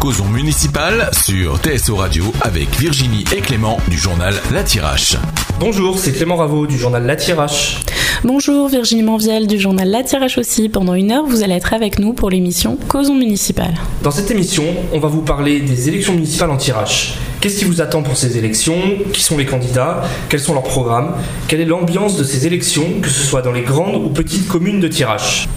[0.00, 5.16] Causons municipal sur TSO Radio avec Virginie et Clément du journal La Tirache.
[5.58, 7.80] Bonjour, c'est Clément Raveau du journal La Tirache.
[8.22, 10.68] Bonjour, Virginie Manviel du journal La Tirache aussi.
[10.68, 13.74] Pendant une heure, vous allez être avec nous pour l'émission Causons municipal.
[14.04, 17.14] Dans cette émission, on va vous parler des élections municipales en Tirache.
[17.40, 18.80] Qu'est-ce qui vous attend pour ces élections?
[19.12, 20.02] Qui sont les candidats?
[20.28, 21.14] Quels sont leurs programmes?
[21.48, 24.78] Quelle est l'ambiance de ces élections, que ce soit dans les grandes ou petites communes
[24.78, 25.48] de Tirache?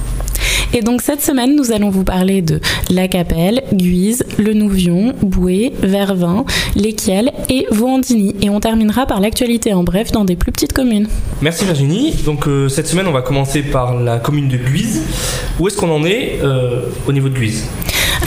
[0.74, 2.60] Et donc cette semaine, nous allons vous parler de
[2.90, 6.45] La Capelle, Guise, Le Nouvion, Boué, Vervin,
[6.76, 8.36] Lesquiel et Vauandini.
[8.41, 11.08] Et on terminera par l'actualité en bref dans des plus petites communes.
[11.42, 12.14] Merci Virginie.
[12.26, 15.04] Donc euh, cette semaine, on va commencer par la commune de Guise.
[15.59, 17.66] Où est-ce qu'on en est euh, au niveau de Guise?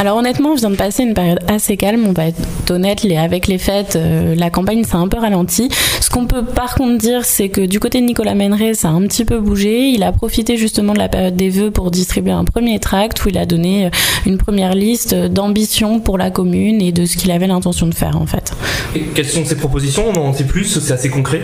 [0.01, 3.47] Alors honnêtement, on vient de passer une période assez calme, on va être honnête, avec
[3.47, 5.69] les fêtes, euh, la campagne s'est un peu ralentie.
[6.01, 8.91] Ce qu'on peut par contre dire, c'est que du côté de Nicolas Méneret, ça a
[8.91, 9.91] un petit peu bougé.
[9.91, 13.29] Il a profité justement de la période des vœux pour distribuer un premier tract où
[13.29, 13.91] il a donné euh,
[14.27, 18.21] une première liste d'ambitions pour la commune et de ce qu'il avait l'intention de faire
[18.21, 18.53] en fait.
[18.97, 20.05] Et quelles sont ses propositions?
[20.15, 21.41] On en sait plus C'est assez concret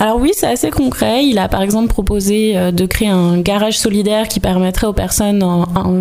[0.00, 1.24] Alors oui, c'est assez concret.
[1.24, 5.44] Il a par exemple proposé euh, de créer un garage solidaire qui permettrait aux personnes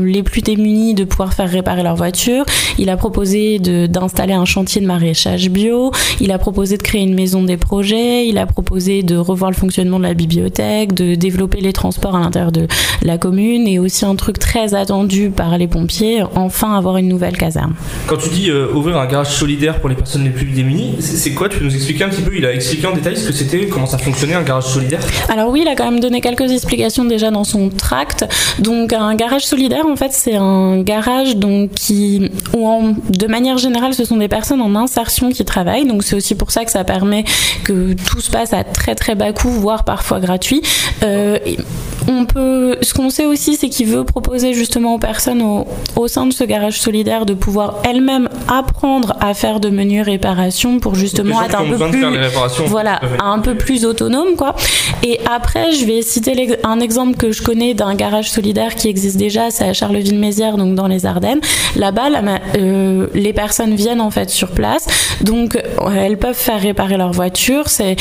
[0.03, 2.45] les plus démunies de pouvoir faire réparer leur voiture.
[2.77, 5.91] Il a proposé d'installer un chantier de maraîchage bio.
[6.19, 8.27] Il a proposé de créer une maison des projets.
[8.27, 12.19] Il a proposé de revoir le fonctionnement de la bibliothèque, de développer les transports à
[12.19, 12.67] l'intérieur de
[13.01, 17.37] la commune et aussi un truc très attendu par les pompiers, enfin avoir une nouvelle
[17.37, 17.73] caserne.
[18.07, 21.31] Quand tu dis euh, ouvrir un garage solidaire pour les personnes les plus démunies, c'est
[21.31, 21.49] quoi?
[21.49, 22.31] Tu peux nous expliquer un petit peu?
[22.35, 24.99] Il a expliqué en détail ce que c'était, comment ça fonctionnait un garage solidaire?
[25.29, 28.25] Alors oui, il a quand même donné quelques explications déjà dans son tract.
[28.59, 34.17] Donc un garage solidaire, en fait, c'est un garage donc de manière générale, ce sont
[34.17, 35.85] des personnes en insertion qui travaillent.
[35.85, 37.23] Donc c'est aussi pour ça que ça permet
[37.63, 40.61] que tout se passe à très très bas coût, voire parfois gratuit.
[41.03, 41.37] Euh,
[42.07, 46.25] on peut, ce qu'on sait aussi, c'est qu'il veut proposer justement aux personnes au, sein
[46.25, 51.41] de ce garage solidaire de pouvoir elles-mêmes apprendre à faire de menus réparations pour justement
[51.43, 52.05] être un peu plus,
[52.65, 54.55] voilà, un peu plus autonome, quoi.
[55.03, 59.17] Et après, je vais citer un exemple que je connais d'un garage solidaire qui existe
[59.17, 61.41] déjà, c'est à Charleville-Mézières, donc dans les Ardennes.
[61.75, 62.09] Là-bas,
[62.57, 64.87] euh, les personnes viennent en fait sur place,
[65.21, 65.61] donc
[65.95, 67.65] elles peuvent faire réparer leur voiture.
[67.67, 67.95] C'est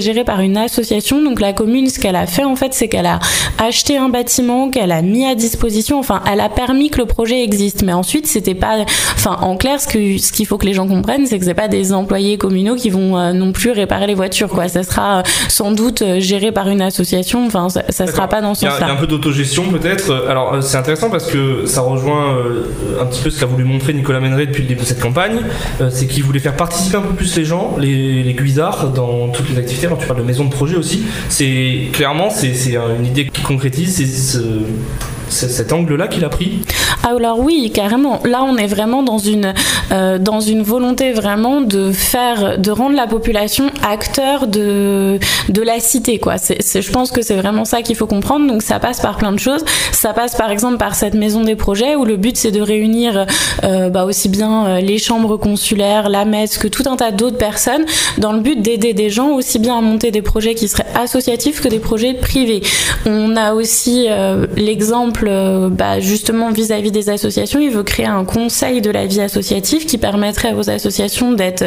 [0.00, 1.22] géré par une association.
[1.22, 3.18] Donc la commune, ce qu'elle a fait en fait, c'est qu'elle a
[3.58, 5.98] acheté un bâtiment, qu'elle a mis à disposition.
[5.98, 7.82] Enfin, elle a permis que le projet existe.
[7.82, 8.84] Mais ensuite, c'était pas.
[9.14, 11.54] Enfin, en clair, ce que ce qu'il faut que les gens comprennent, c'est que c'est
[11.54, 14.48] pas des employés communaux qui vont euh, non plus réparer les voitures.
[14.48, 17.46] Quoi, ça sera euh, sans doute géré par une association.
[17.46, 18.86] Enfin, ça, ça sera pas dans ce sens-là.
[18.86, 20.26] Il y a un peu d'autogestion peut-être.
[20.28, 22.36] Alors, c'est intéressant parce que ça rejoint
[23.00, 25.40] un petit peu ce qu'a voulu montrer Nicolas Méneret depuis le début de cette campagne,
[25.80, 29.28] euh, c'est qu'il voulait faire participer un peu plus les gens, les, les guisards, dans
[29.28, 29.86] toutes les activités.
[29.86, 31.02] Alors tu parles de maison de projet aussi.
[31.28, 32.54] C'est clairement c'est
[32.98, 34.40] une idée qui concrétise.
[35.28, 36.62] C'est cet angle-là qu'il a pris?
[37.16, 38.20] Alors oui, carrément.
[38.26, 39.54] Là, on est vraiment dans une,
[39.92, 45.80] euh, dans une volonté vraiment de faire, de rendre la population acteur de, de la
[45.80, 46.18] cité.
[46.18, 46.34] Quoi.
[46.36, 48.46] Je pense que c'est vraiment ça qu'il faut comprendre.
[48.46, 49.64] Donc ça passe par plein de choses.
[49.90, 53.24] Ça passe par exemple par cette maison des projets où le but c'est de réunir
[53.64, 57.38] euh, bah, aussi bien euh, les chambres consulaires, la messe, que tout un tas d'autres
[57.38, 57.86] personnes
[58.18, 61.62] dans le but d'aider des gens aussi bien à monter des projets qui seraient associatifs
[61.62, 62.60] que des projets privés.
[63.06, 64.08] On a aussi
[64.56, 65.30] l'exemple
[65.70, 69.98] bah, justement vis-à-vis des associations, il veut créer un conseil de la vie associative qui
[69.98, 71.64] permettrait aux associations d'être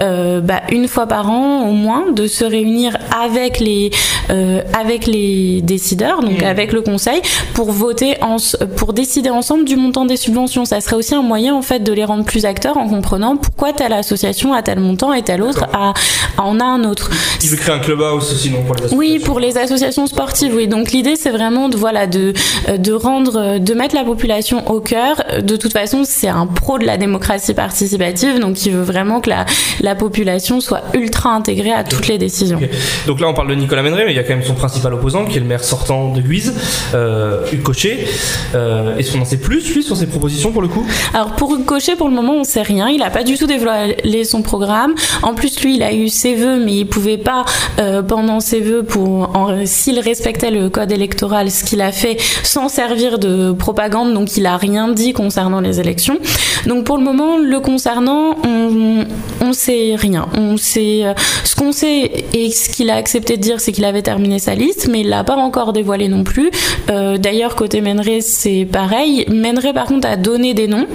[0.00, 3.90] euh, bah, une fois par an au moins, de se réunir avec les
[4.30, 6.46] euh, avec les décideurs, donc mmh.
[6.46, 7.20] avec le conseil,
[7.54, 8.36] pour voter en,
[8.76, 10.64] pour décider ensemble du montant des subventions.
[10.64, 13.72] Ça serait aussi un moyen en fait de les rendre plus acteurs en comprenant pourquoi
[13.72, 15.92] telle association a tel montant et telle autre a,
[16.38, 17.10] en a un autre.
[17.42, 18.98] Il veut créer un clubhouse aussi, non pour les associations.
[18.98, 20.54] Oui, pour les associations sportives.
[20.54, 22.32] Oui, donc l'idée c'est vraiment de voilà de
[22.76, 25.22] de rendre, de mettre la population au cœur.
[25.42, 29.30] De toute façon, c'est un pro de la démocratie participative, donc il veut vraiment que
[29.30, 29.46] la,
[29.80, 32.60] la population soit ultra intégrée à toutes les décisions.
[33.06, 34.94] Donc là, on parle de Nicolas Méneret, mais il y a quand même son principal
[34.94, 36.54] opposant, qui est le maire sortant de Guise,
[36.94, 38.06] euh, Hugues Cochet.
[38.54, 40.86] Euh, Est-ce qu'on en sait plus, lui, sur ses propositions, pour le coup?
[41.14, 42.88] Alors, pour Hugues Cochet, pour le moment, on sait rien.
[42.88, 44.94] Il n'a pas du tout dévoilé son programme.
[45.22, 47.44] En plus, lui, il a eu ses vœux, mais il pouvait pas,
[47.78, 49.30] euh, pendant ses vœux, pour
[49.64, 54.46] s'il respectait le code électoral, ce qu'il a fait sans servir de propagande, donc il
[54.46, 56.18] a rien dit concernant les élections.
[56.66, 59.04] Donc pour le moment, le concernant, on,
[59.40, 60.28] on sait rien.
[60.34, 61.14] On sait euh,
[61.44, 64.54] ce qu'on sait et ce qu'il a accepté de dire, c'est qu'il avait terminé sa
[64.54, 66.50] liste, mais il l'a pas encore dévoilé non plus.
[66.90, 69.26] Euh, d'ailleurs côté Menré, c'est pareil.
[69.28, 70.86] Menré par contre a donné des noms.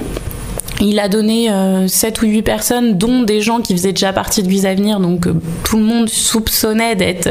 [0.80, 1.50] Il a donné
[1.88, 5.28] 7 ou 8 personnes, dont des gens qui faisaient déjà partie de Visa Avenir, donc
[5.64, 7.30] tout le monde soupçonnait d'être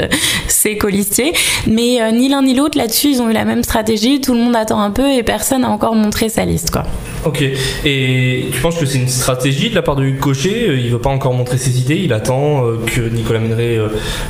[0.48, 1.32] ses colistiers.
[1.66, 4.20] Mais ni l'un ni l'autre, là-dessus, ils ont eu la même stratégie.
[4.20, 6.70] Tout le monde attend un peu et personne n'a encore montré sa liste.
[6.70, 6.82] Quoi.
[7.24, 7.42] Ok.
[7.84, 11.00] Et tu penses que c'est une stratégie de la part de Hugues Cochet Il veut
[11.00, 13.78] pas encore montrer ses idées, il attend que Nicolas Méneret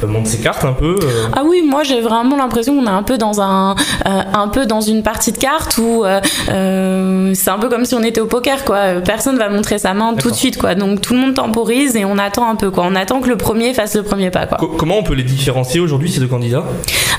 [0.07, 0.97] montre ses cartes un peu
[1.35, 3.75] Ah oui, moi j'ai vraiment l'impression qu'on est un peu dans un,
[4.05, 6.05] un peu dans une partie de cartes où
[6.47, 9.01] c'est un peu comme si on était au poker, quoi.
[9.06, 10.75] Personne va montrer sa main tout de suite, quoi.
[10.75, 12.85] Donc tout le monde temporise et on attend un peu, quoi.
[12.87, 14.58] On attend que le premier fasse le premier pas, quoi.
[14.76, 16.64] comment on peut les différencier aujourd'hui ces deux candidats?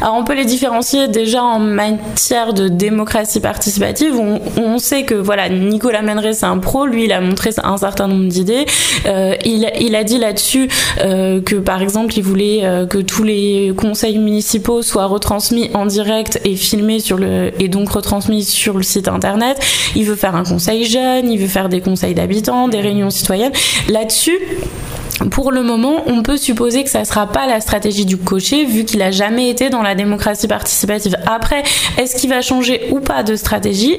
[0.01, 4.15] Alors on peut les différencier déjà en matière de démocratie participative.
[4.15, 6.85] On, on sait que voilà, Nicolas Meneret c'est un pro.
[6.85, 8.65] Lui, il a montré un certain nombre d'idées.
[9.05, 10.69] Euh, il, il, a dit là-dessus
[10.99, 15.85] euh, que par exemple, il voulait euh, que tous les conseils municipaux soient retransmis en
[15.85, 19.57] direct et filmés sur le et donc retransmis sur le site internet.
[19.95, 23.51] Il veut faire un conseil jeune, il veut faire des conseils d'habitants, des réunions citoyennes.
[23.89, 24.37] Là-dessus,
[25.31, 28.65] pour le moment, on peut supposer que ça ne sera pas la stratégie du cocher,
[28.65, 31.17] vu qu'il n'a jamais été dans la démocratie participative.
[31.25, 31.63] Après,
[31.97, 33.97] est-ce qu'il va changer ou pas de stratégie?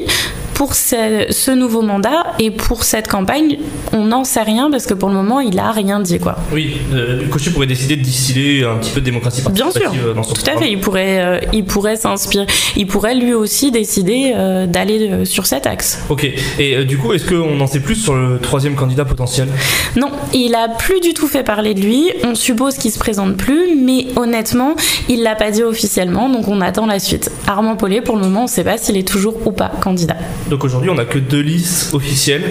[0.59, 3.59] Pour ce, nouveau mandat et pour cette campagne,
[3.93, 6.35] on n'en sait rien parce que pour le moment, il a rien dit quoi.
[6.53, 10.03] Oui, euh, le cocher pourrait décider de distiller un petit peu de démocratie participative Bien
[10.03, 10.69] sûr, dans son tout à fait.
[10.69, 12.47] Il pourrait, euh, il pourrait s'inspirer.
[12.75, 16.03] Il pourrait lui aussi décider euh, d'aller sur cet axe.
[16.09, 16.29] Ok.
[16.59, 19.47] Et du coup, est-ce qu'on en sait plus sur le troisième candidat potentiel?
[19.95, 22.11] Non, il a plus du tout fait parler de lui.
[22.25, 24.75] On suppose qu'il se présente plus, mais honnêtement,
[25.09, 27.31] il l'a pas dit officiellement, donc on attend la suite.
[27.47, 30.17] Armand Paulet, pour le moment, on ne sait pas s'il est toujours ou pas candidat.
[30.49, 32.45] Donc aujourd'hui, on n'a que deux listes officielles.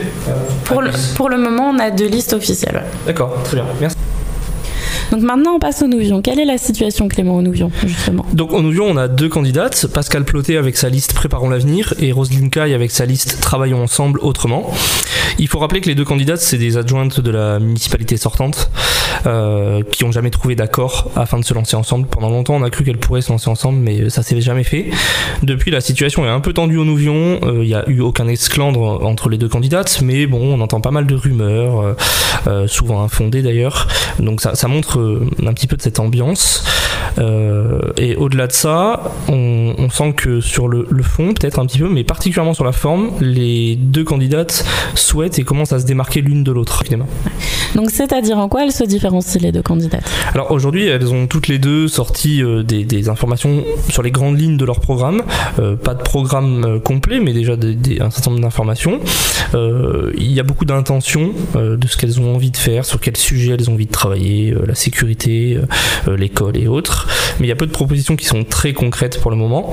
[0.66, 2.84] Pour le, pour le moment, on a deux listes officielles.
[3.06, 3.66] D'accord, très bien.
[3.82, 3.98] Merci.
[5.22, 6.22] Maintenant, on passe au Nouvion.
[6.22, 9.88] Quelle est la situation, Clément, au Nouvion, justement Donc au Nouvion, on a deux candidates
[9.88, 14.20] Pascal Ploté avec sa liste Préparons l'avenir et Roselyne Caille avec sa liste Travaillons ensemble
[14.22, 14.72] autrement.
[15.40, 18.70] Il faut rappeler que les deux candidates, c'est des adjointes de la municipalité sortante
[19.26, 22.08] euh, qui n'ont jamais trouvé d'accord afin de se lancer ensemble.
[22.08, 24.88] Pendant longtemps, on a cru qu'elles pourraient se lancer ensemble, mais ça s'est jamais fait.
[25.44, 27.40] Depuis, la situation est un peu tendue au Nouvion.
[27.44, 30.82] Euh, il n'y a eu aucun esclandre entre les deux candidates, mais bon, on entend
[30.82, 31.96] pas mal de rumeurs,
[32.48, 33.88] euh, souvent infondées d'ailleurs.
[34.20, 35.00] Donc ça montre
[35.46, 36.64] un petit peu de cette ambiance.
[37.98, 41.80] et au-delà de ça, on, on, sent que sur le, le fond, peut-être un petit
[41.80, 44.66] peu, mais particulièrement sur la forme, les deux candidates
[44.96, 46.78] souhaitent et commencent à se démarquer l'une de l'autre.
[47.76, 50.10] Donc c'est-à-dire en quoi elles se différencient les deux candidates?
[50.34, 54.40] Alors aujourd'hui, elles ont toutes les deux sorti euh, des, des, informations sur les grandes
[54.40, 55.24] lignes de leur programme.
[55.60, 59.00] Euh, pas de programme euh, complet, mais déjà des, un certain nombre d'informations.
[59.54, 63.54] Il y a beaucoup d'intentions de ce qu'elles ont envie de faire, sur quel sujet
[63.54, 64.87] elles ont envie de travailler, la sécurité,
[66.08, 67.08] l'école et autres.
[67.40, 69.72] Mais il y a peu de propositions qui sont très concrètes pour le moment.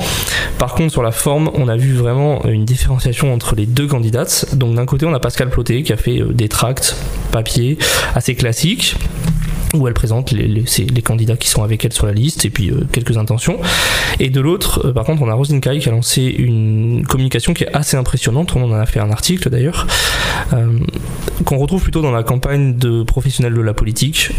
[0.59, 4.55] Par contre, sur la forme, on a vu vraiment une différenciation entre les deux candidates.
[4.55, 6.97] Donc d'un côté, on a Pascal Ploté qui a fait des tracts
[7.31, 7.79] papier
[8.15, 8.97] assez classiques
[9.75, 12.71] où elle présente les, les, candidats qui sont avec elle sur la liste et puis
[12.71, 13.59] euh, quelques intentions.
[14.21, 17.53] Et de l'autre, euh, par contre, on a Rosine Kai qui a lancé une communication
[17.55, 18.55] qui est assez impressionnante.
[18.57, 19.87] On en a fait un article d'ailleurs,
[20.53, 20.79] euh,
[21.45, 24.31] qu'on retrouve plutôt dans la campagne de professionnels de la politique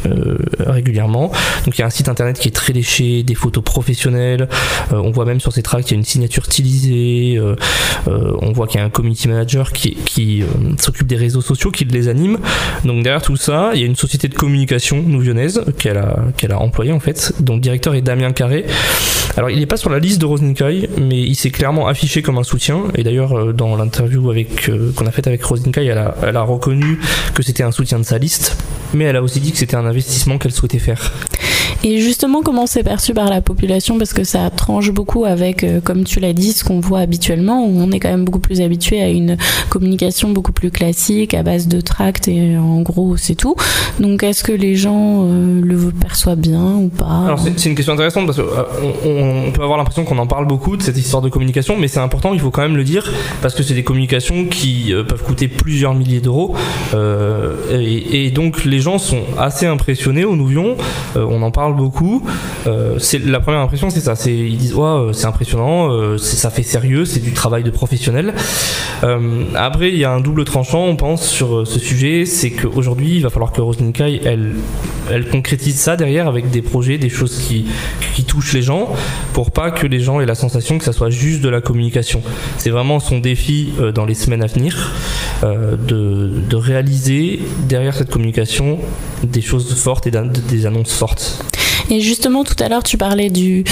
[0.60, 1.32] régulièrement.
[1.66, 4.48] Donc il y a un site internet qui est très léché, des photos professionnelles.
[4.92, 7.40] on voit même sur ces tracts qu'il y a une signature stylisée.
[8.08, 10.44] on voit qu'il y a un community manager qui, qui
[10.80, 12.40] s'occupe des réseaux sociaux, qui les anime.
[12.86, 15.04] Donc derrière tout ça, il y a une société de communication,
[15.78, 18.66] qu'elle a, qu'elle a employé en fait, dont le directeur est Damien Carré.
[19.38, 22.38] Alors il n'est pas sur la liste de Rosenkai, mais il s'est clairement affiché comme
[22.38, 22.84] un soutien.
[22.96, 27.00] Et d'ailleurs, euh, dans l'interview euh, qu'on a faite avec Rosenkai, elle elle a reconnu
[27.34, 28.58] que c'était un soutien de sa liste,
[28.94, 31.12] mais elle a aussi dit que c'était un investissement qu'elle souhaitait faire.
[31.88, 34.00] Et justement, comment c'est perçu par la population?
[34.00, 37.64] Parce que ça tranche beaucoup avec, euh, comme tu l'as dit, ce qu'on voit habituellement,
[37.64, 39.38] où on est quand même beaucoup plus habitué à une
[39.70, 43.56] communication beaucoup plus classique, à base de tracts, et en gros, c'est tout.
[44.00, 47.22] Donc, est-ce que les gens euh, le perçoivent bien ou pas?
[47.28, 48.46] Alors, c'est une question intéressante parce qu'on
[49.06, 52.00] euh, peut avoir l'impression qu'on en parle beaucoup de cette histoire de communication, mais c'est
[52.00, 53.14] important, il faut quand même le dire,
[53.44, 56.56] parce que c'est des communications qui peuvent coûter plusieurs milliers d'euros.
[57.72, 60.78] Et, et, donc, les gens sont assez impressionnés au Nouvion.
[61.16, 62.24] on en parle beaucoup.
[62.68, 64.14] Euh, c'est la première impression, c'est ça.
[64.26, 68.34] Ils disent ouais, c'est impressionnant, euh, ça fait sérieux, c'est du travail de professionnel.
[69.04, 73.18] Euh, après, il y a un double tranchant, on pense sur ce sujet, c'est qu'aujourd'hui,
[73.18, 74.54] il va falloir que Rosninkai, elle,
[75.12, 77.66] elle concrétise ça derrière avec des projets, des choses qui,
[78.16, 78.90] qui touchent les gens,
[79.34, 82.22] pour pas que les gens aient la sensation que ça soit juste de la communication.
[82.58, 84.92] C'est vraiment son défi dans les semaines à venir
[85.44, 88.80] de, de réaliser derrière cette communication
[89.24, 91.44] des choses fortes et des annonces fortes.
[91.90, 93.64] Et justement, tout à l'heure, tu parlais du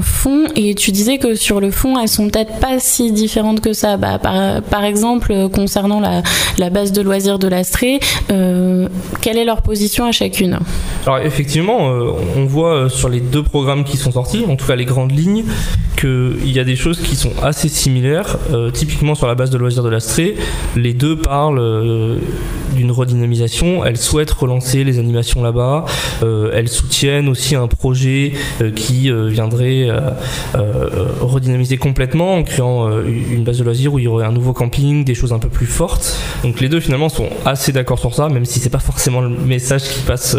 [0.00, 3.72] fond et tu disais que sur le fond, elles sont peut-être pas si différentes que
[3.72, 3.96] ça.
[3.96, 6.22] Bah, par, exemple, concernant la,
[6.58, 10.58] la, base de loisirs de l'Astrée, quelle est leur position à chacune?
[11.06, 11.78] Alors effectivement,
[12.36, 15.44] on voit sur les deux programmes qui sont sortis, en tout cas les grandes lignes,
[15.96, 18.38] qu'il y a des choses qui sont assez similaires.
[18.72, 20.36] typiquement sur la base de loisirs de l'Astrée,
[20.76, 22.16] les deux parlent euh,
[22.74, 23.84] d'une redynamisation.
[23.84, 25.84] Elles souhaitent relancer les animations là-bas.
[26.22, 29.88] Euh, elles soutiennent aussi un projet euh, qui viendrait
[31.20, 35.04] redynamiser complètement en créant une base de loisirs où il y aurait un nouveau camping,
[35.04, 36.18] des choses un peu plus fortes.
[36.42, 39.28] Donc les deux finalement sont assez d'accord sur ça, même si c'est pas forcément le
[39.28, 40.36] message qui passe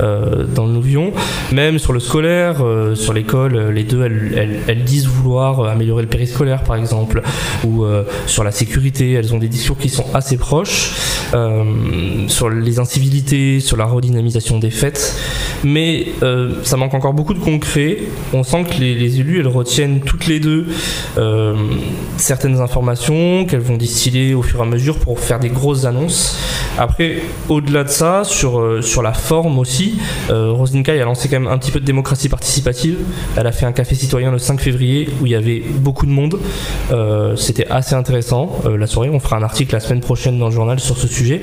[0.00, 1.12] dans le Nouvion.
[1.52, 2.64] Même sur le scolaire,
[2.94, 7.22] sur l'école, les deux elles, disent vouloir améliorer le périscolaire par exemple,
[7.64, 7.84] ou
[8.26, 9.12] sur la sécurité.
[9.12, 10.92] Elles ont des discours qui sont assez proches
[11.34, 15.14] euh, sur les incivilités, sur la redynamisation des fêtes,
[15.64, 17.98] mais euh, ça manque encore beaucoup de concret.
[18.32, 20.66] On sent que les, élus, elles retiennent toutes les deux
[21.16, 21.54] euh,
[22.16, 26.38] certaines informations qu'elles vont distiller au fur et à mesure pour faire des grosses annonces.
[26.78, 29.98] Après, au-delà de ça, sur, sur la forme aussi,
[30.30, 30.54] euh,
[30.88, 32.98] a lancé quand même un petit peu de démocratie participative.
[33.36, 36.10] Elle a fait un café citoyen le 5 février où il y avait beaucoup de
[36.10, 36.38] monde.
[37.36, 38.60] C'était assez intéressant.
[38.64, 41.40] la soirée, on fera un article la semaine prochaine dans le journal sur ce sujet.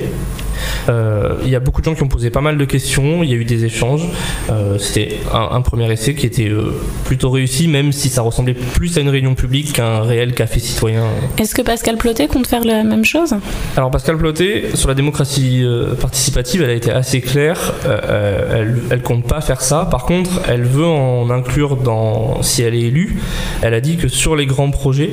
[0.88, 3.30] Euh, il y a beaucoup de gens qui ont posé pas mal de questions, il
[3.30, 4.06] y a eu des échanges.
[4.50, 6.72] Euh, c'était un, premier essai qui était euh,
[7.04, 11.04] plutôt réussi, même si ça ressemblait plus à une réunion publique qu'un réel café citoyen.
[11.38, 13.34] Est-ce que Pascal Plotet compte faire la même chose?
[13.76, 15.64] Alors Pascal Plotet, sur la démocratie
[16.00, 17.74] participative, elle a été assez claire.
[17.84, 19.86] elle, elle compte pas faire ça.
[19.90, 23.18] Par contre, elle veut en inclure dans, si elle est élue,
[23.62, 25.10] elle a dit que sur les grands projets,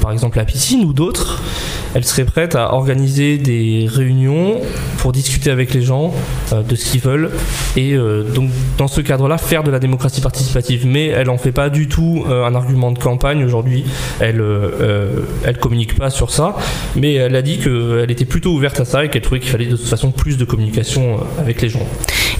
[0.00, 1.42] par exemple la piscine ou d'autres,
[1.94, 4.60] elle serait prête à organiser des réunions
[4.98, 6.12] pour discuter avec les gens
[6.52, 7.30] euh, de ce qu'ils veulent
[7.76, 10.86] et euh, donc dans ce cadre-là faire de la démocratie participative.
[10.86, 13.84] Mais elle en fait pas du tout euh, un argument de campagne aujourd'hui.
[14.20, 14.42] Elle
[15.44, 16.56] elle communique pas sur ça,
[16.96, 19.66] mais elle a dit qu'elle était plutôt ouverte à ça et qu'elle trouvait qu'il fallait
[19.66, 21.86] de toute façon plus de communication avec les gens.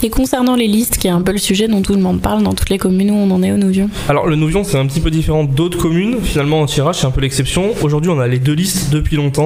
[0.02, 2.42] Et concernant les listes, qui est un peu le sujet dont tout le monde parle
[2.42, 4.86] dans toutes les communes où on en est au Nouvion Alors le Nouvion c'est un
[4.86, 6.16] petit peu différent d'autres communes.
[6.22, 7.72] Finalement en tirage c'est un peu l'exception.
[7.82, 9.43] Aujourd'hui on a les deux listes depuis longtemps.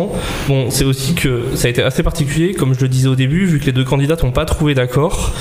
[0.49, 3.45] Bon c'est aussi que ça a été assez particulier comme je le disais au début
[3.45, 5.33] vu que les deux candidates n'ont pas trouvé d'accord.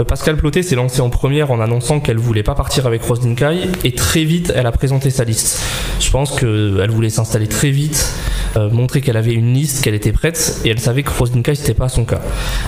[0.00, 3.20] Euh, Pascal Plotet s'est lancée en première en annonçant qu'elle voulait pas partir avec Rose
[3.20, 5.62] Dinkai et très vite elle a présenté sa liste.
[6.00, 8.12] Je pense qu'elle voulait s'installer très vite
[8.56, 11.74] euh, montrer qu'elle avait une liste, qu'elle était prête, et elle savait que Rosinkai c'était
[11.74, 12.22] pas son cas.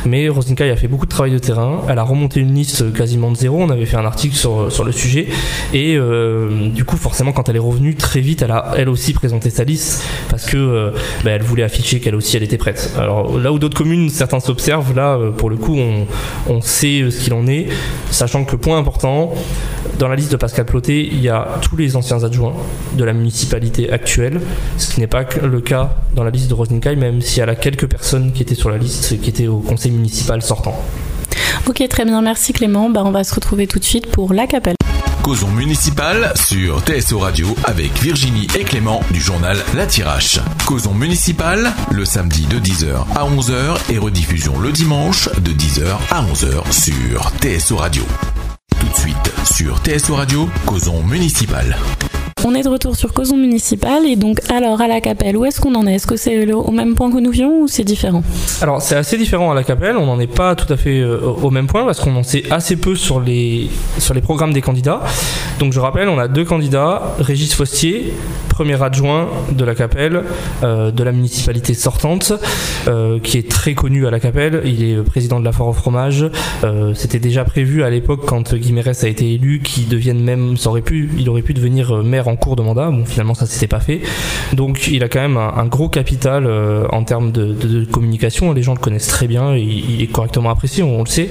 [0.05, 3.31] Mais Rosinkai a fait beaucoup de travail de terrain, elle a remonté une liste quasiment
[3.33, 5.28] de zéro, on avait fait un article sur, sur le sujet,
[5.73, 9.14] et euh, du coup forcément quand elle est revenue très vite, elle a elle aussi
[9.14, 10.90] présenté sa liste, parce que euh,
[11.25, 12.92] bah, elle voulait afficher qu'elle aussi elle était prête.
[12.99, 16.07] Alors là où d'autres communes, certains s'observent, là pour le coup on,
[16.49, 17.68] on sait ce qu'il en est,
[18.11, 19.33] sachant que point important,
[19.99, 22.54] dans la liste de Pascal Ploté, il y a tous les anciens adjoints
[22.95, 24.40] de la municipalité actuelle,
[24.76, 27.54] ce qui n'est pas le cas dans la liste de Rosninkai, même s'il y a
[27.54, 30.76] quelques personnes qui étaient sur la liste, qui étaient au conseil municipal sortant.
[31.66, 32.90] Ok, très bien, merci Clément.
[32.90, 34.76] Bah, on va se retrouver tout de suite pour la capelle.
[35.22, 40.40] Causons municipal sur TSO Radio avec Virginie et Clément du journal La Tirache.
[40.66, 46.22] Causons municipal le samedi de 10h à 11h et rediffusion le dimanche de 10h à
[46.22, 48.04] 11h sur TSO Radio.
[48.80, 51.76] Tout de suite sur TSO Radio, Causons municipal.
[52.45, 55.61] On est de retour sur Causons Municipal et donc alors à la Capelle, où est-ce
[55.61, 55.97] qu'on en est?
[55.97, 58.23] Est-ce que c'est au même point que nous vions ou c'est différent?
[58.62, 61.18] Alors c'est assez différent à la Capelle, on n'en est pas tout à fait euh,
[61.21, 63.68] au même point parce qu'on en sait assez peu sur les,
[64.23, 65.00] programmes des candidats.
[65.59, 68.14] Donc je rappelle, on a deux candidats, Régis Fostier,
[68.50, 70.23] premier adjoint de la Capelle,
[70.62, 72.33] euh, de la municipalité sortante,
[72.87, 75.73] euh, qui est très connu à la Capelle, il est président de la Foire au
[75.73, 76.25] fromage.
[76.95, 81.42] C'était déjà prévu à l'époque quand Guimerès a été élu qu'il devienne même, il aurait
[81.42, 82.90] pu devenir maire en cours de mandat.
[82.90, 84.00] Bon, finalement, ça s'était pas fait.
[84.52, 88.52] Donc, il a quand même un, gros capital euh, en termes de, communication.
[88.52, 89.56] Les gens le connaissent très bien.
[89.56, 91.28] Il, est correctement apprécié, on, le sait.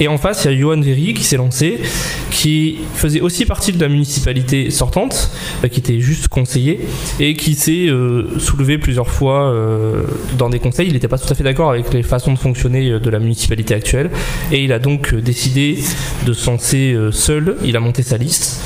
[0.00, 1.80] Et en face, il y a Johan Véry qui s'est lancé,
[2.30, 5.30] qui faisait aussi partie de la municipalité sortante,
[5.62, 6.80] euh, qui était juste conseiller
[7.20, 9.54] et qui s'est euh, soulevé plusieurs fois
[10.38, 10.88] dans des conseils.
[10.88, 13.74] Il n'était pas tout à fait d'accord avec les façons de fonctionner de la municipalité
[13.74, 14.10] actuelle
[14.52, 15.78] et il a donc décidé
[16.26, 17.56] de se lancer seul.
[17.64, 18.60] Il a monté sa liste.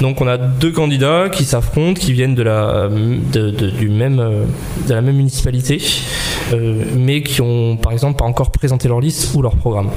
[0.00, 5.80] Donc on a deux candidats qui s'affrontent, qui viennent de la, de la même municipalité.
[6.96, 9.90] Mais qui ont par exemple pas encore présenté leur liste ou leur programme.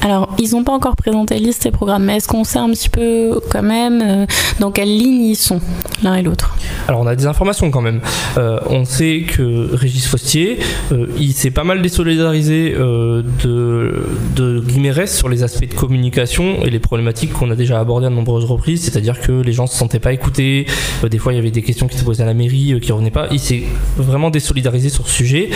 [0.00, 2.88] Alors, ils n'ont pas encore présenté liste et programme, mais est-ce qu'on sait un petit
[2.88, 4.26] peu quand même euh,
[4.60, 5.60] dans quelle ligne ils sont,
[6.02, 6.56] l'un et l'autre?
[6.86, 8.00] Alors, on a des informations quand même.
[8.36, 10.60] Euh, on sait que Régis Fostier,
[10.92, 14.06] euh, il s'est pas mal désolidarisé de,
[14.36, 14.64] de
[15.06, 18.44] sur les aspects de communication et les problématiques qu'on a déjà abordées à de nombreuses
[18.44, 20.66] reprises, c'est-à-dire que les gens se sentaient pas écoutés,
[21.08, 23.10] des fois il y avait des questions qui se posaient à la mairie qui revenaient
[23.10, 23.26] pas.
[23.30, 23.64] Il s'est
[23.96, 25.50] vraiment désolidarisé sur ce sujet.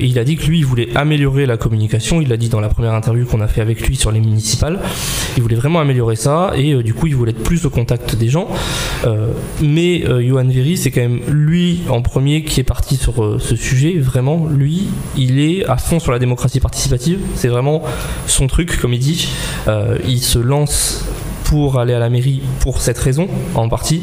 [0.00, 2.20] Il a dit que lui, il voulait améliorer la communication.
[2.20, 4.80] Il l'a dit dans la première interview qu'on a fait avec lui sur les municipales.
[5.36, 8.16] Il voulait vraiment améliorer ça et euh, du coup il voulait être plus au contact
[8.16, 8.48] des gens.
[9.06, 9.32] Euh,
[9.62, 13.56] mais euh, Johan Véry, c'est quand même lui en premier qui est parti sur ce
[13.56, 13.98] sujet.
[13.98, 17.20] Vraiment, lui, il est à fond sur la démocratie participative.
[17.34, 17.82] C'est vraiment
[18.26, 19.28] son truc, comme il dit.
[20.06, 21.04] il se lance
[21.48, 24.02] pour aller à la mairie pour cette raison en partie.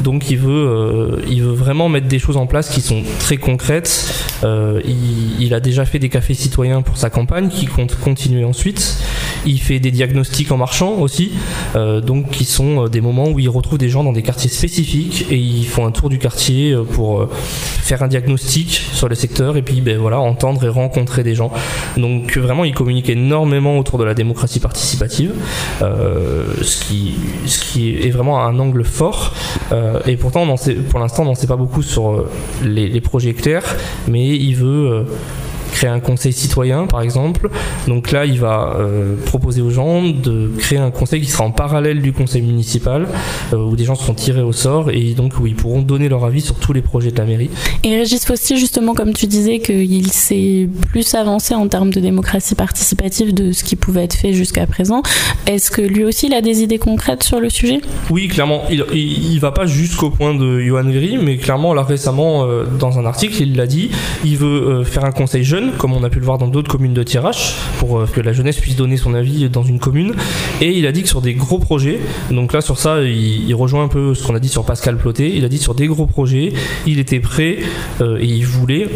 [0.00, 3.36] Donc il veut, euh, il veut vraiment mettre des choses en place qui sont très
[3.36, 4.14] concrètes.
[4.44, 8.98] Euh, il, a déjà fait des cafés citoyens pour sa campagne, qui compte continuer ensuite.
[9.46, 11.32] Il fait des diagnostics en marchant aussi,
[11.74, 15.26] euh, donc qui sont des moments où il retrouve des gens dans des quartiers spécifiques
[15.30, 19.62] et ils font un tour du quartier pour faire un diagnostic sur le secteur et
[19.62, 21.50] puis ben voilà entendre et rencontrer des gens.
[21.96, 25.32] Donc vraiment il communique énormément autour de la démocratie participative,
[25.80, 27.14] ce qui
[28.02, 29.34] est vraiment un angle fort.
[29.72, 30.46] Euh, et pourtant,
[30.90, 32.30] pour l'instant, on n'en sait pas beaucoup sur euh,
[32.64, 33.76] les, les projets clairs,
[34.08, 35.02] mais il veut euh,
[35.76, 37.50] créer un conseil citoyen, par exemple.
[37.86, 41.50] Donc là, il va euh, proposer aux gens de créer un conseil qui sera en
[41.50, 43.06] parallèle du conseil municipal,
[43.52, 46.24] euh, où des gens seront tirés au sort et donc où ils pourront donner leur
[46.24, 47.50] avis sur tous les projets de la mairie.
[47.84, 52.54] Et Régis Fostier, justement, comme tu disais, qu'il s'est plus avancé en termes de démocratie
[52.54, 55.02] participative de ce qui pouvait être fait jusqu'à présent.
[55.46, 57.82] Est-ce que lui aussi, il a des idées concrètes sur le sujet?
[58.08, 58.62] Oui, clairement.
[58.70, 62.98] Il, il, va pas jusqu'au point de Johan Véry, mais clairement, là récemment, euh, dans
[62.98, 63.90] un article, il l'a dit,
[64.24, 66.94] il veut faire un conseil jeune comme on a pu le voir dans d'autres communes
[66.94, 70.14] de Tirage, pour euh, que la jeunesse puisse donner son avis dans une commune.
[70.60, 73.84] Et il a dit que sur des gros projets, donc là sur ça, il, rejoint
[73.84, 76.06] un peu ce qu'on a dit sur Pascal Ploté, il a dit sur des gros
[76.06, 76.52] projets,
[76.86, 77.58] il était prêt
[78.00, 78.88] euh, et il voulait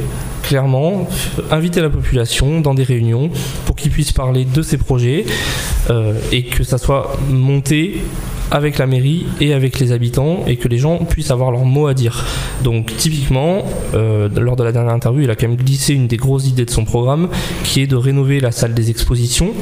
[0.42, 1.08] clairement
[1.50, 3.30] inviter la population dans des réunions
[3.66, 5.24] pour qu'ils puissent parler de ces projets
[5.90, 8.02] euh, et que ça soit monté
[8.50, 11.86] avec la mairie et avec les habitants et que les gens puissent avoir leur mot
[11.86, 12.26] à dire.
[12.62, 13.62] Donc typiquement,
[13.94, 16.64] euh, lors de la dernière interview, il a quand même glissé une des grosses idées
[16.64, 17.28] de son programme
[17.64, 19.52] qui est de rénover la salle des expositions.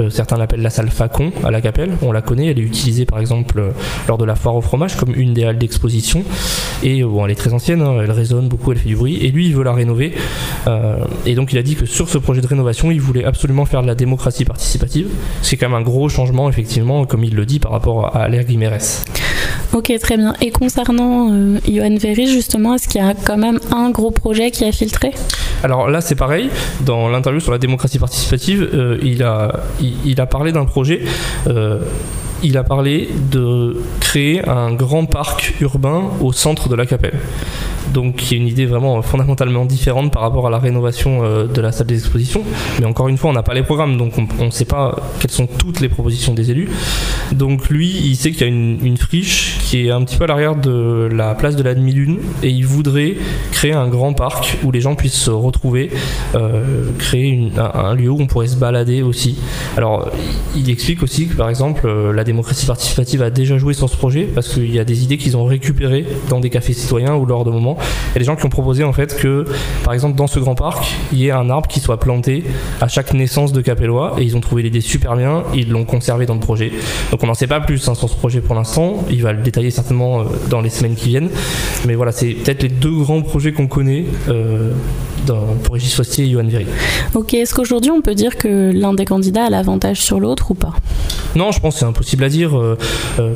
[0.00, 3.04] Euh, certains l'appellent la salle Facon à la Capelle, on la connaît, elle est utilisée
[3.04, 3.70] par exemple euh,
[4.08, 6.24] lors de la foire au fromage comme une des halles d'exposition.
[6.82, 9.18] Et bon, elle est très ancienne, hein, elle résonne beaucoup, elle fait du bruit.
[9.22, 10.14] Et lui, il veut la rénover.
[11.26, 13.82] et donc il a dit que sur ce projet de rénovation, il voulait absolument faire
[13.82, 15.08] de la démocratie participative.
[15.42, 18.29] C'est quand même un gros changement, effectivement, comme il le dit, par rapport à
[19.72, 20.34] Ok, très bien.
[20.40, 24.50] Et concernant euh, Johan Véry, justement, est-ce qu'il y a quand même un gros projet
[24.50, 25.12] qui a filtré?
[25.62, 26.50] Alors là, c'est pareil.
[26.84, 31.02] Dans l'interview sur la démocratie participative, euh, il, a, il, a parlé d'un projet.
[31.46, 31.80] Euh,
[32.42, 37.18] il a parlé de créer un grand parc urbain au centre de la Capelle.
[37.92, 41.60] Donc, qui est une idée vraiment fondamentalement différente par rapport à la rénovation euh, de
[41.60, 42.44] la salle des expositions.
[42.78, 45.30] Mais encore une fois, on n'a pas les programmes, donc on ne sait pas quelles
[45.30, 46.68] sont toutes les propositions des élus.
[47.32, 50.26] Donc, lui, il sait qu'il y a une, friche qui est un petit peu à
[50.26, 53.16] l'arrière de la place de la demi-lune et il voudrait
[53.50, 55.90] créer un grand parc où les gens puissent se retrouver,
[56.34, 59.38] euh, créer un, lieu où on pourrait se balader aussi.
[59.76, 60.10] Alors,
[60.54, 63.96] il explique aussi que par exemple, euh, la démocratie participative a déjà joué sur ce
[63.96, 67.26] projet parce qu'il y a des idées qu'ils ont récupérées dans des cafés citoyens ou
[67.26, 67.76] lors de moments
[68.10, 69.44] il y a des gens qui ont proposé en fait que,
[69.84, 72.44] par exemple, dans ce grand parc, il y ait un arbre qui soit planté
[72.80, 76.26] à chaque naissance de Capellois et ils ont trouvé l'idée super bien, ils l'ont conservé
[76.26, 76.72] dans le projet.
[77.10, 79.42] Donc on n'en sait pas plus hein, sur ce projet pour l'instant, il va le
[79.42, 81.30] détailler certainement euh, dans les semaines qui viennent.
[81.86, 84.72] Mais voilà, c'est peut-être les deux grands projets qu'on connaît euh,
[85.62, 86.66] pour Régis Fostier et Johan Viry.
[87.14, 90.54] Ok, est-ce qu'aujourd'hui on peut dire que l'un des candidats a l'avantage sur l'autre ou
[90.54, 90.74] pas?
[91.36, 92.58] Non, je pense que c'est impossible à dire.
[92.58, 92.76] Euh,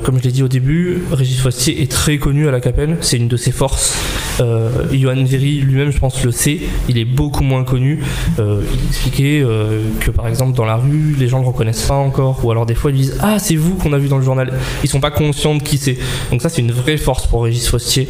[0.03, 3.17] comme je l'ai dit au début, Régis Fostier est très connu à la Capelle, c'est
[3.17, 3.95] une de ses forces.
[4.41, 6.61] Euh, Johan Véry lui-même, je pense, le sait.
[6.89, 8.03] Il est beaucoup moins connu.
[8.39, 11.87] Euh, il expliquait euh, que, par exemple, dans la rue, les gens ne le reconnaissent
[11.87, 12.45] pas encore.
[12.45, 14.53] Ou alors, des fois, ils disent Ah, c'est vous qu'on a vu dans le journal.
[14.83, 15.97] Ils sont pas conscients de qui c'est.
[16.31, 18.09] Donc, ça, c'est une vraie force pour Régis Fostier.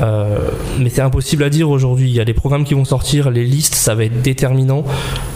[0.00, 2.10] mais c'est impossible à dire aujourd'hui.
[2.10, 4.84] Il y a des programmes qui vont sortir, les listes, ça va être déterminant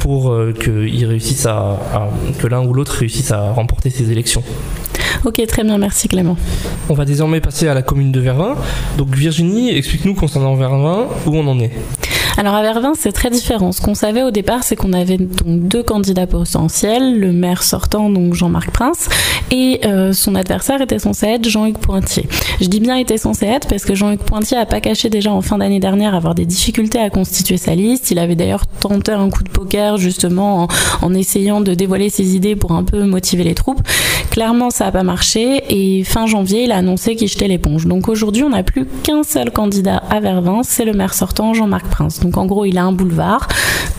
[0.00, 1.78] pour qu'ils réussissent à,
[2.38, 4.42] que l'un ou l'autre réussisse à remporter ces élections.
[5.24, 6.36] Ok, très bien, merci Clément.
[6.88, 8.54] On va désormais passer à la commune de Vervins.
[8.98, 11.72] Donc Virginie, explique-nous concernant Vervins où on en est.
[12.38, 13.72] Alors à Vervins, c'est très différent.
[13.72, 18.10] Ce qu'on savait au départ, c'est qu'on avait donc deux candidats potentiels, le maire sortant,
[18.10, 19.08] donc Jean-Marc Prince,
[19.50, 22.28] et euh, son adversaire était censé être Jean-Hugues Pointier.
[22.60, 25.40] Je dis bien était censé être parce que Jean-Hugues Pointier a pas caché déjà en
[25.40, 28.10] fin d'année dernière avoir des difficultés à constituer sa liste.
[28.10, 30.68] Il avait d'ailleurs tenté un coup de poker justement en,
[31.00, 33.80] en essayant de dévoiler ses idées pour un peu motiver les troupes.
[34.36, 37.86] Clairement, ça n'a pas marché et fin janvier, il a annoncé qu'il jetait l'éponge.
[37.86, 41.86] Donc aujourd'hui, on n'a plus qu'un seul candidat à Vervins, c'est le maire sortant Jean-Marc
[41.86, 42.20] Prince.
[42.20, 43.48] Donc en gros, il a un boulevard.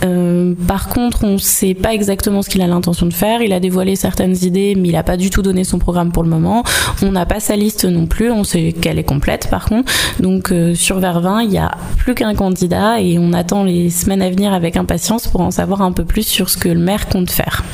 [0.04, 3.42] Euh, par contre, on ne sait pas exactement ce qu'il a l'intention de faire.
[3.42, 6.22] Il a dévoilé certaines idées, mais il n'a pas du tout donné son programme pour
[6.22, 6.62] le moment.
[7.02, 8.30] On n'a pas sa liste non plus.
[8.30, 9.92] On sait qu'elle est complète, par contre.
[10.20, 14.22] Donc euh, sur Vervins, il n'y a plus qu'un candidat et on attend les semaines
[14.22, 17.08] à venir avec impatience pour en savoir un peu plus sur ce que le maire
[17.08, 17.64] compte faire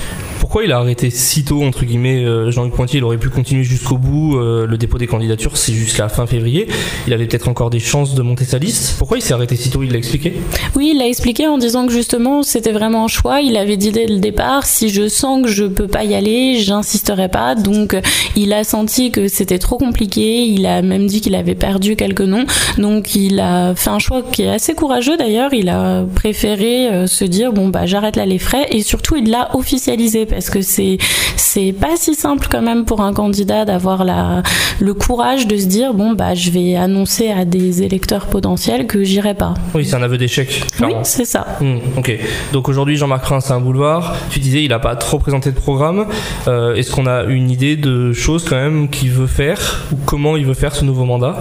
[0.55, 2.99] pourquoi il a arrêté si tôt, entre guillemets, euh, Jean-Luc Pointier?
[2.99, 4.39] Il aurait pu continuer jusqu'au bout.
[4.39, 6.69] Euh, le dépôt des candidatures, c'est jusqu'à fin février.
[7.09, 8.95] Il avait peut-être encore des chances de monter sa liste.
[8.97, 9.83] Pourquoi il s'est arrêté si tôt?
[9.83, 10.35] Il l'a expliqué?
[10.77, 13.41] Oui, il l'a expliqué en disant que justement, c'était vraiment un choix.
[13.41, 16.61] Il avait dit dès le départ, si je sens que je peux pas y aller,
[16.61, 17.57] j'insisterai pas.
[17.57, 17.97] Donc,
[18.37, 20.45] il a senti que c'était trop compliqué.
[20.45, 22.47] Il a même dit qu'il avait perdu quelques noms.
[22.79, 25.53] Donc, il a fait un choix qui est assez courageux d'ailleurs.
[25.53, 28.69] Il a préféré euh, se dire, bon, bah, j'arrête là les frais.
[28.71, 30.99] Et surtout, il l'a officialisé parce que c'est
[31.37, 34.43] c'est pas si simple quand même pour un candidat d'avoir la
[34.81, 39.05] le courage de se dire bon bah je vais annoncer à des électeurs potentiels que
[39.05, 39.55] j'irai pas.
[39.75, 40.65] Oui, c'est un aveu d'échec.
[40.81, 41.47] Oui, c'est ça.
[41.61, 42.19] Hmm, ok.
[42.53, 44.17] Donc aujourd'hui Jean-Marc Prince a un boulevard.
[44.31, 46.07] Tu disais il a pas trop présenté de programme.
[46.49, 50.37] Euh, est-ce qu'on a une idée de choses quand même qu'il veut faire ou comment
[50.37, 51.37] il veut faire ce nouveau mandat?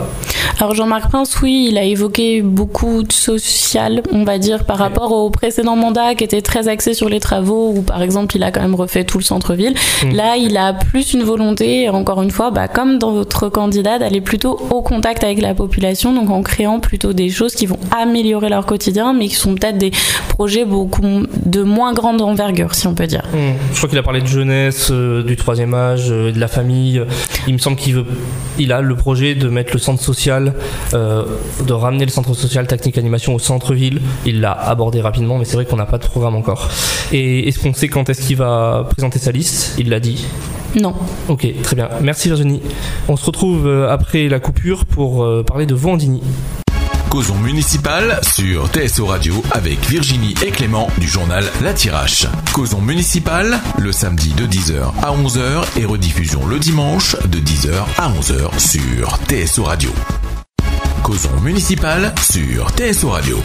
[0.60, 5.12] Alors Jean-Marc Prince, oui, il a évoqué beaucoup de social, on va dire, par rapport
[5.12, 8.52] au précédent mandat qui était très axé sur les travaux, où par exemple il a
[8.52, 9.74] quand même fait tout le centre-ville.
[10.04, 10.16] Mm.
[10.16, 14.22] Là, il a plus une volonté, encore une fois, bah, comme dans votre candidat, d'aller
[14.22, 18.50] plutôt au contact avec la population, donc en créant plutôt des choses qui vont améliorer
[18.50, 19.92] leur quotidien, mais qui sont peut-être des
[20.30, 21.02] projets beaucoup
[21.46, 23.24] de moins grande envergure, si on peut dire.
[23.34, 23.54] Mm.
[23.72, 27.02] Je crois qu'il a parlé de jeunesse, euh, du troisième âge, euh, de la famille.
[27.48, 28.06] Il me semble qu'il veut,
[28.60, 30.54] il a le projet de mettre le centre social,
[30.94, 31.24] euh,
[31.66, 34.02] de ramener le centre social technique animation au centre-ville.
[34.26, 36.70] Il l'a abordé rapidement, mais c'est vrai qu'on n'a pas de programme encore.
[37.12, 40.26] Et est-ce qu'on sait quand est-ce qu'il va présenter sa liste, il l'a dit.
[40.80, 40.96] Non.
[41.28, 41.90] Ok, très bien.
[42.02, 42.62] Merci Virginie.
[43.08, 46.22] On se retrouve euh, après la coupure pour euh, parler de Vendini.
[47.10, 52.26] Causons municipal sur TSO Radio avec Virginie et Clément du journal La Tirache.
[52.54, 58.10] Causons municipal le samedi de 10h à 11h et rediffusion le dimanche de 10h à
[58.10, 59.92] 11h sur TSO Radio.
[61.04, 63.38] Causons municipal sur TSO Radio.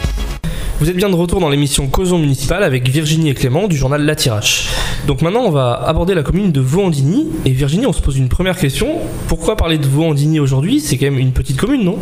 [0.79, 4.01] Vous êtes bien de retour dans l'émission Causons municipale avec Virginie et Clément du journal
[4.05, 4.69] La Tirache.
[5.07, 7.27] Donc maintenant, on va aborder la commune de Vaux-en-Digny.
[7.43, 8.87] Et Virginie, on se pose une première question.
[9.27, 10.79] Pourquoi parler de Vaux-en-Digny aujourd'hui?
[10.79, 11.97] C'est quand même une petite commune, non?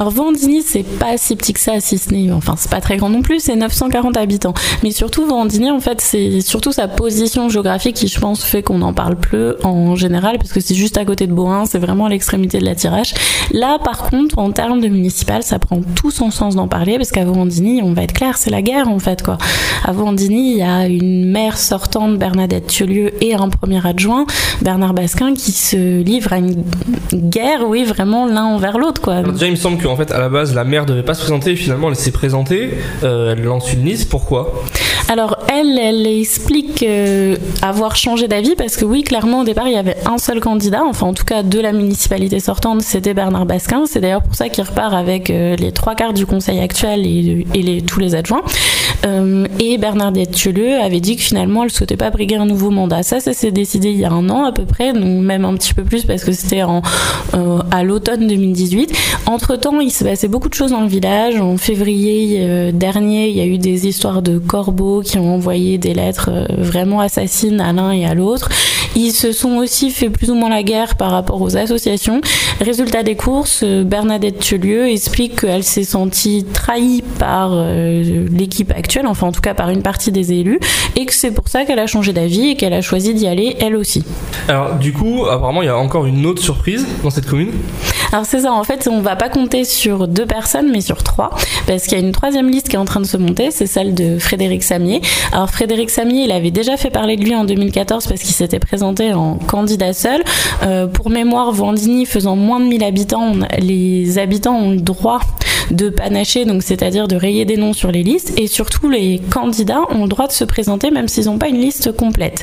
[0.00, 2.30] Alors Vaux-en-Digny, c'est pas si petit que ça, si ce n'est...
[2.30, 4.54] Enfin, c'est pas très grand non plus, c'est 940 habitants.
[4.84, 8.80] Mais surtout, Vaux-en-Digny, en fait, c'est surtout sa position géographique qui, je pense, fait qu'on
[8.82, 12.06] en parle plus en général, parce que c'est juste à côté de Beaurain, c'est vraiment
[12.06, 13.12] à l'extrémité de la Tirache.
[13.50, 17.10] Là, par contre, en termes de municipal, ça prend tout son sens d'en parler, parce
[17.10, 19.36] qu'à Vaux-en-Digny, on va clair, c'est la guerre en fait quoi.
[19.84, 24.26] À Vendini, il y a une maire sortante, Bernadette Thieulieu, et un premier adjoint,
[24.62, 26.62] Bernard Basquin, qui se livrent à une
[27.12, 29.22] guerre, oui, vraiment l'un envers l'autre quoi.
[29.88, 32.74] Qu'en fait, à la base, la maire devait pas se présenter, finalement, elle s'est présentée,
[33.04, 34.10] euh, elle lance une liste.
[34.10, 34.52] Pourquoi?
[35.10, 39.72] Alors elle, elle explique euh, avoir changé d'avis parce que oui, clairement au départ, il
[39.72, 43.46] y avait un seul candidat, enfin en tout cas de la municipalité sortante, c'était Bernard
[43.46, 43.84] Basquin.
[43.86, 47.82] C'est d'ailleurs pour ça qu'il repart avec euh, les trois quarts du conseil actuel et,
[47.86, 48.42] tous les adjoints.
[49.60, 53.02] Et Bernadette Thieleux avait dit que finalement elle souhaitait pas briguer un nouveau mandat.
[53.02, 55.72] Ça, ça s'est décidé il y a un an à peu près, même un petit
[55.72, 56.62] peu plus parce que c'était
[57.70, 58.92] à l'automne 2018.
[59.26, 61.40] Entre il s'est passé beaucoup de choses dans le village.
[61.40, 65.78] En février euh, dernier, il y a eu des histoires de corbeaux qui ont envoyé
[65.78, 68.48] des lettres euh, vraiment assassines à l'un et à l'autre.
[68.96, 72.20] Ils se sont aussi fait plus ou moins la guerre par rapport aux associations.
[72.60, 79.32] Résultat des courses, Bernadette Thieulieu explique qu'elle s'est sentie trahie par l'équipe actuelle, enfin en
[79.32, 80.58] tout cas par une partie des élus,
[80.96, 83.56] et que c'est pour ça qu'elle a changé d'avis et qu'elle a choisi d'y aller
[83.60, 84.04] elle aussi.
[84.48, 87.52] Alors du coup, apparemment il y a encore une autre surprise dans cette commune
[88.12, 91.30] Alors c'est ça, en fait on va pas compter sur deux personnes mais sur trois,
[91.66, 93.66] parce qu'il y a une troisième liste qui est en train de se monter, c'est
[93.66, 95.00] celle de Frédéric Samier.
[95.32, 98.58] Alors Frédéric Samier, il avait déjà fait parler de lui en 2014 parce qu'il s'était
[98.58, 100.22] présenté en candidat seul.
[100.62, 105.20] Euh, pour mémoire, Vendigny faisant moins de 1000 habitants, les habitants ont le droit
[105.70, 109.82] de panacher, donc c'est-à-dire de rayer des noms sur les listes, et surtout les candidats
[109.90, 112.42] ont le droit de se présenter même s'ils n'ont pas une liste complète.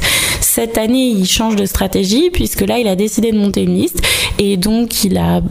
[0.55, 4.01] Cette année, il change de stratégie puisque là, il a décidé de monter une liste
[4.39, 5.41] et donc il a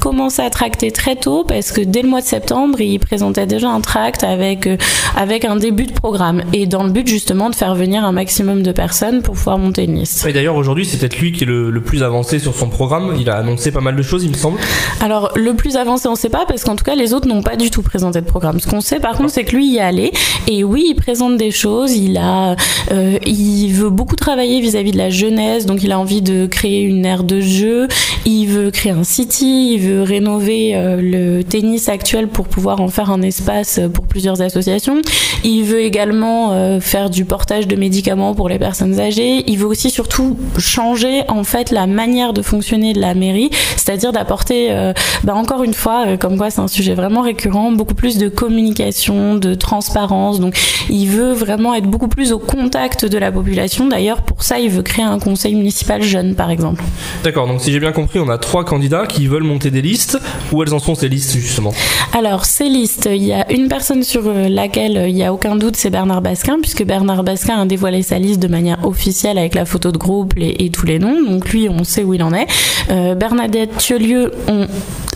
[0.00, 3.68] commencé à tracter très tôt parce que dès le mois de septembre, il présentait déjà
[3.68, 4.68] un tract avec
[5.16, 8.62] avec un début de programme et dans le but justement de faire venir un maximum
[8.62, 10.24] de personnes pour pouvoir monter une liste.
[10.24, 13.16] Et d'ailleurs aujourd'hui, c'est peut-être lui qui est le, le, plus avancé sur son programme.
[13.18, 14.60] Il a annoncé pas mal de choses, il me semble.
[15.00, 17.42] Alors le plus avancé, on ne sait pas parce qu'en tout cas, les autres n'ont
[17.42, 18.60] pas du tout présenté de programme.
[18.60, 20.12] Ce qu'on sait par contre, c'est que lui y est allé
[20.46, 21.96] et oui, il présente des choses.
[21.96, 22.54] Il a,
[22.92, 26.82] euh, il veut beaucoup travailler vis-à-vis de la jeunesse, donc il a envie de créer
[26.82, 27.88] une aire de jeu.
[28.24, 32.88] Il veut créer un city, il veut rénover euh, le tennis actuel pour pouvoir en
[32.88, 35.00] faire un espace pour plusieurs associations.
[35.44, 39.44] Il veut également euh, faire du portage de médicaments pour les personnes âgées.
[39.48, 44.12] Il veut aussi surtout changer en fait la manière de fonctionner de la mairie, c'est-à-dire
[44.12, 44.92] d'apporter, euh,
[45.24, 48.28] bah encore une fois, euh, comme quoi c'est un sujet vraiment récurrent, beaucoup plus de
[48.28, 50.40] communication, de transparence.
[50.40, 50.56] Donc
[50.88, 53.86] il veut vraiment être beaucoup plus au contact de la population.
[53.86, 56.82] D'ailleurs, pour ça, il veut créer un conseil municipal jeune, par exemple.
[57.24, 57.46] D'accord.
[57.46, 60.18] Donc si j'ai bien compris, on a trois candidats qui veulent monter des listes.
[60.52, 61.72] Où elles en sont ces listes justement?
[62.12, 65.76] Alors ces listes, il y a une personne sur laquelle il n'y a aucun doute,
[65.76, 69.64] c'est Bernard Basquin, puisque Bernard Basquin a dévoilé sa liste de manière officielle avec la
[69.64, 71.22] photo de groupe et, tous les noms.
[71.22, 72.46] Donc lui, on sait où il en est.
[72.90, 74.66] Euh, Bernadette Thieulieu, on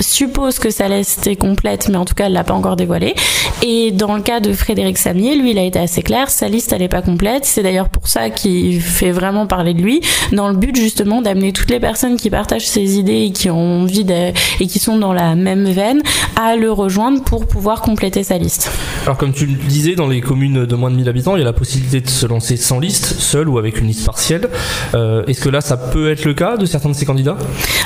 [0.01, 3.15] suppose que sa liste est complète, mais en tout cas, elle l'a pas encore dévoilée.
[3.63, 6.73] Et dans le cas de Frédéric Samier, lui, il a été assez clair, sa liste,
[6.73, 7.45] elle n'est pas complète.
[7.45, 11.53] C'est d'ailleurs pour ça qu'il fait vraiment parler de lui, dans le but justement d'amener
[11.53, 14.99] toutes les personnes qui partagent ses idées et qui ont envie de, et qui sont
[14.99, 16.03] dans la même veine
[16.37, 18.71] à le rejoindre pour pouvoir compléter sa liste.
[19.05, 21.43] Alors comme tu le disais, dans les communes de moins de 1000 habitants, il y
[21.43, 24.51] a la possibilité de se lancer sans liste, seul ou avec une liste partielle.
[24.95, 27.39] Euh, Est-ce que là, ça peut être le cas de certains de ces candidats?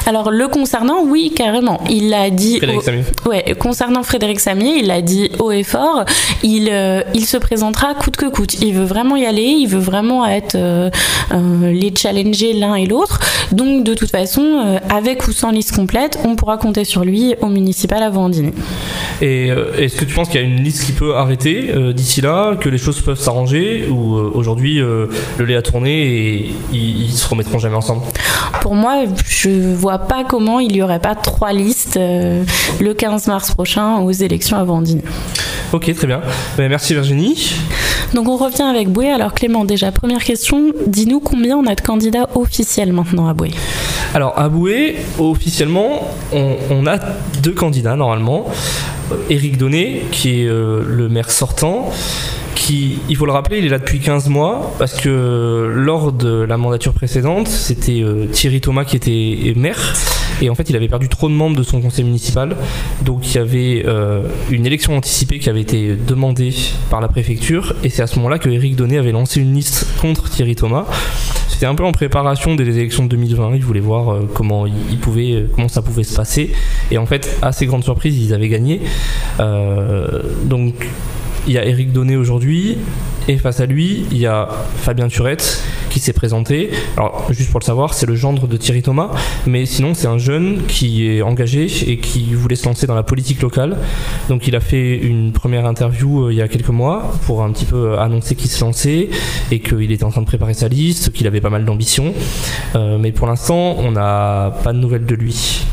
[0.06, 1.80] Alors le concernant, oui, carrément.
[1.88, 2.56] Il l'a dit.
[2.56, 2.84] Frédéric au...
[2.84, 3.04] Samier.
[3.26, 6.04] Ouais, concernant Frédéric Samier, il l'a dit haut et fort.
[6.42, 8.54] Il, euh, il se présentera coûte que coûte.
[8.60, 9.42] Il veut vraiment y aller.
[9.42, 10.90] Il veut vraiment être euh,
[11.30, 13.20] les challenger l'un et l'autre.
[13.52, 17.34] Donc de toute façon, euh, avec ou sans liste complète, on pourra compter sur lui
[17.40, 18.52] au municipal avant dîner.
[19.20, 22.20] Et euh, est-ce que tu penses qu'il y a une liste qui peut arrêter d'ici
[22.20, 27.28] là, que les choses peuvent s'arranger, ou aujourd'hui le lait a tourné et ils, se
[27.28, 28.02] remettront jamais ensemble?
[28.60, 32.44] Pour moi, je vois pas comment il y aurait pas trois listes euh,
[32.80, 35.04] le 15 mars prochain aux élections avant dîner.
[35.72, 36.20] Ok, très bien.
[36.56, 37.54] Ben, merci Virginie.
[38.12, 39.10] Donc on revient avec Boué.
[39.10, 43.52] Alors Clément, déjà première question, dis-nous combien on a de candidats officiels maintenant à Boué?
[44.14, 46.98] Alors à Boué, officiellement, on, a
[47.42, 48.46] deux candidats normalement.
[49.30, 51.90] Éric Donnet, qui est euh, le maire sortant,
[52.72, 56.56] il faut le rappeler, il est là depuis 15 mois, parce que lors de la
[56.56, 59.94] mandature précédente, c'était euh, Thierry Thomas qui était maire,
[60.40, 62.56] et en fait il avait perdu trop de membres de son conseil municipal,
[63.02, 66.54] donc il y avait euh, une élection anticipée qui avait été demandée
[66.90, 69.86] par la préfecture, et c'est à ce moment-là que Éric Donnet avait lancé une liste
[70.00, 70.86] contre Thierry Thomas.
[71.54, 73.54] C'était un peu en préparation des élections de 2020.
[73.54, 76.52] Il voulait voir euh, comment il pouvait, euh, comment ça pouvait se passer.
[76.90, 78.80] Et en fait, à ses grandes surprises, ils avaient gagné.
[79.38, 80.74] Euh, donc,
[81.46, 82.78] il y a Eric Donnet aujourd'hui,
[83.26, 86.70] et face à lui, il y a Fabien Turette qui s'est présenté.
[86.96, 89.10] Alors, juste pour le savoir, c'est le gendre de Thierry Thomas,
[89.46, 93.02] mais sinon, c'est un jeune qui est engagé et qui voulait se lancer dans la
[93.02, 93.78] politique locale.
[94.28, 97.50] Donc, il a fait une première interview euh, il y a quelques mois pour un
[97.52, 99.08] petit peu annoncer qu'il se lançait
[99.50, 102.12] et qu'il était en train de préparer sa liste, qu'il avait pas mal d'ambition.
[102.74, 105.64] Euh, mais pour l'instant, on n'a pas de nouvelles de lui.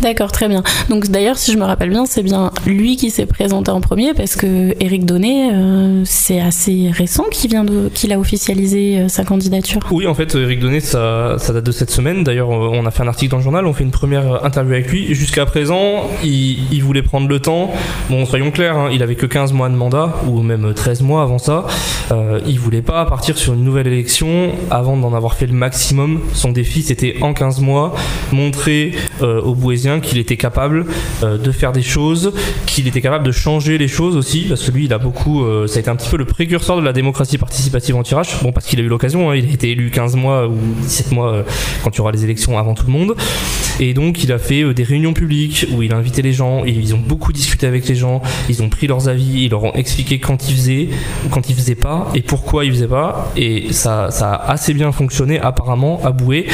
[0.00, 0.62] D'accord, très bien.
[0.88, 4.14] Donc d'ailleurs, si je me rappelle bien, c'est bien lui qui s'est présenté en premier
[4.14, 9.80] parce que Eric Donnet, euh, c'est assez récent qu'il a officialisé euh, sa candidature.
[9.90, 12.24] Oui, en fait, Eric Donnet, ça, date de cette semaine.
[12.24, 14.90] D'ailleurs, on a fait un article dans le journal, on fait une première interview avec
[14.90, 15.14] lui.
[15.14, 17.70] Jusqu'à présent, il, voulait prendre le temps.
[18.08, 21.22] Bon, soyons clairs, hein, il avait que 15 mois de mandat ou même 13 mois
[21.22, 21.66] avant ça.
[22.12, 26.20] Euh, il voulait pas partir sur une nouvelle élection avant d'en avoir fait le maximum.
[26.32, 27.94] Son défi, c'était en 15 mois
[28.32, 30.86] montrer euh, aux Bouésiens qu'il était capable
[31.22, 32.32] euh, de faire des choses,
[32.66, 35.66] qu'il était capable de changer les choses aussi, parce que lui, il a beaucoup, euh,
[35.66, 38.42] ça a été un petit peu le précurseur de la démocratie participative anti-Rache.
[38.42, 41.12] Bon, parce qu'il a eu l'occasion, hein, il a été élu 15 mois ou 17
[41.12, 41.42] mois euh,
[41.82, 43.16] quand il y aura les élections avant tout le monde.
[43.80, 46.94] Et donc, il a fait des réunions publiques où il a invité les gens, ils
[46.94, 50.18] ont beaucoup discuté avec les gens, ils ont pris leurs avis, ils leur ont expliqué
[50.18, 50.88] quand ils faisaient
[51.30, 53.32] quand ils faisaient pas et pourquoi ils faisaient pas.
[53.36, 56.46] Et ça, ça a assez bien fonctionné apparemment à Boué.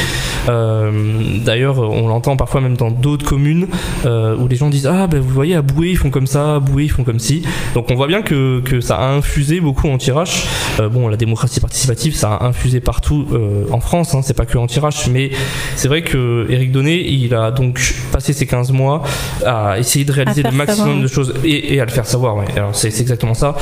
[0.47, 3.67] D'ailleurs, on l'entend parfois même dans d'autres communes
[4.05, 6.55] euh, où les gens disent ah ben vous voyez à Boué ils font comme ça,
[6.55, 7.43] à Boué ils font comme ci.
[7.73, 10.45] Donc on voit bien que, que ça a infusé beaucoup en tirage
[10.91, 13.27] bon, la démocratie participative, ça a infusé partout
[13.71, 15.31] en France, hein, c'est pas que anti-RH, mais
[15.75, 19.03] c'est vrai que Eric Donnet, il a donc passé ces 15 mois
[19.45, 22.37] à essayer de réaliser le maximum de choses et, à le faire savoir.
[22.55, 23.55] Alors c'est exactement ça.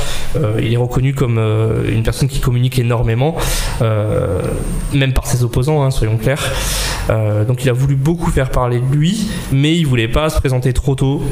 [0.60, 1.38] il est reconnu comme
[1.88, 3.36] une personne qui communique énormément,
[4.92, 6.52] même par ses opposants, hein, soyons clairs.
[7.08, 10.72] Donc il a voulu beaucoup faire parler de lui, mais il voulait pas se présenter
[10.72, 11.22] trop tôt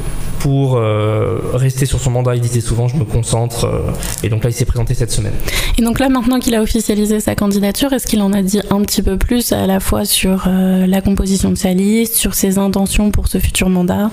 [0.45, 2.35] pour euh, rester sur son mandat.
[2.35, 3.65] Il disait souvent je me concentre.
[3.65, 3.79] Euh,
[4.21, 5.33] et donc là, il s'est présenté cette semaine.
[5.79, 8.81] Et donc là, maintenant qu'il a officialisé sa candidature, est-ce qu'il en a dit un
[8.81, 12.59] petit peu plus à la fois sur euh, la composition de sa liste, sur ses
[12.59, 14.11] intentions pour ce futur mandat?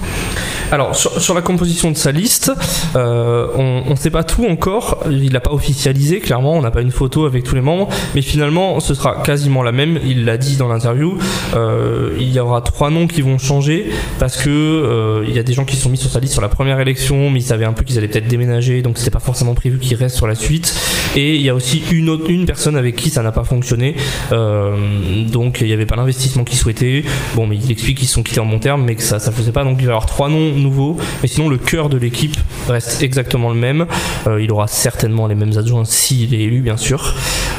[0.70, 2.51] Alors, sur, la composition de sa liste,
[2.94, 5.05] on ne sait pas tout encore.
[5.11, 6.55] Il n'a pas officialisé, clairement.
[6.55, 7.90] On n'a pas une photo avec tous les membres.
[8.14, 9.98] Mais finalement, ce sera quasiment la même.
[10.07, 11.18] Il l'a dit dans l'interview.
[11.54, 13.86] Il y aura trois noms qui vont changer
[14.18, 16.80] parce que il y a des gens qui sont mis sur sa sur la première
[16.80, 19.78] élection, mais ils savaient un peu qu'ils allaient peut-être déménager, donc c'était pas forcément prévu
[19.78, 20.74] qu'ils restent sur la suite.
[21.16, 23.96] Et il y a aussi une autre, une personne avec qui ça n'a pas fonctionné,
[24.32, 24.76] euh,
[25.30, 27.04] donc il n'y avait pas l'investissement qu'ils souhaitaient.
[27.34, 29.52] Bon, mais il explique qu'ils sont quittés en bon terme, mais que ça, ça faisait
[29.52, 29.64] pas.
[29.64, 32.36] Donc il va y avoir trois noms nouveaux, mais sinon le cœur de l'équipe
[32.68, 33.86] reste exactement le même.
[34.26, 37.14] Euh, il aura certainement les mêmes adjoints s'il est élu, bien sûr.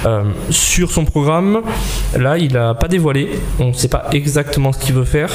[0.06, 1.62] Euh, sur son programme,
[2.17, 3.29] là, il a pas dévoilé.
[3.60, 5.30] On ne sait pas exactement ce qu'il veut faire,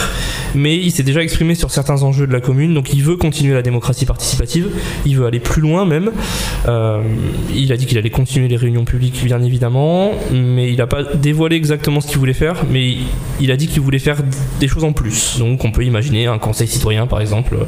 [0.55, 3.53] mais il s'est déjà exprimé sur certains enjeux de la commune, donc il veut continuer
[3.53, 4.69] la démocratie participative,
[5.05, 6.13] il veut aller plus loin même.
[6.67, 7.03] Euh,
[7.55, 11.03] il a dit qu'il allait continuer les réunions publiques, bien évidemment, mais il n'a pas
[11.03, 12.97] dévoilé exactement ce qu'il voulait faire, mais
[13.41, 14.19] il a dit qu'il voulait faire
[14.61, 15.39] des choses en plus.
[15.39, 17.59] Donc on peut imaginer un conseil citoyen, par exemple,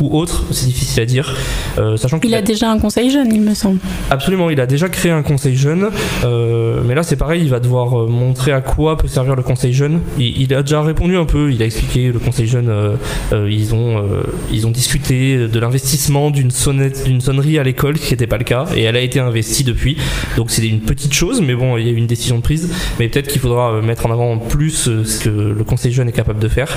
[0.00, 1.36] ou autre, c'est difficile à dire.
[1.78, 3.78] Euh, sachant qu'il a, déjà un conseil jeune, il me semble.
[4.10, 5.90] Absolument, il a déjà créé un conseil jeune,
[6.24, 9.74] euh, mais là c'est pareil, il va devoir montrer à quoi peut servir le conseil
[9.74, 10.00] jeune.
[10.18, 12.72] Il, a déjà répondu un peu, il a expliqué le conseil jeune,
[13.32, 14.02] ils, ont,
[14.52, 18.38] ils ont discuté de l'investissement d'une sonnette, d'une sonnerie à l'école, ce qui n'était pas
[18.38, 19.96] le cas, et elle a été investie depuis.
[20.36, 22.70] Donc c'est une petite chose, mais bon, il y a eu une décision de prise.
[22.98, 26.08] Mais peut-être qu'il faudra euh, mettre en avant plus euh, ce que le Conseil jeune
[26.08, 26.68] est capable de faire.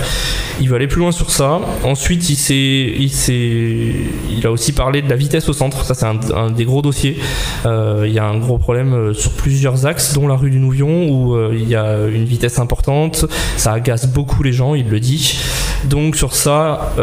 [0.61, 1.59] Il va aller plus loin sur ça.
[1.83, 3.93] Ensuite, il s'est, il s'est,
[4.31, 5.85] il a aussi parlé de la vitesse au centre.
[5.85, 7.17] Ça, c'est un, des gros dossiers.
[7.65, 11.09] Euh, il y a un gros problème sur plusieurs axes, dont la rue du Nouvion,
[11.09, 13.25] où il y a une vitesse importante.
[13.58, 15.39] Ça agace beaucoup les gens, il le dit.
[15.86, 16.93] Donc sur ça,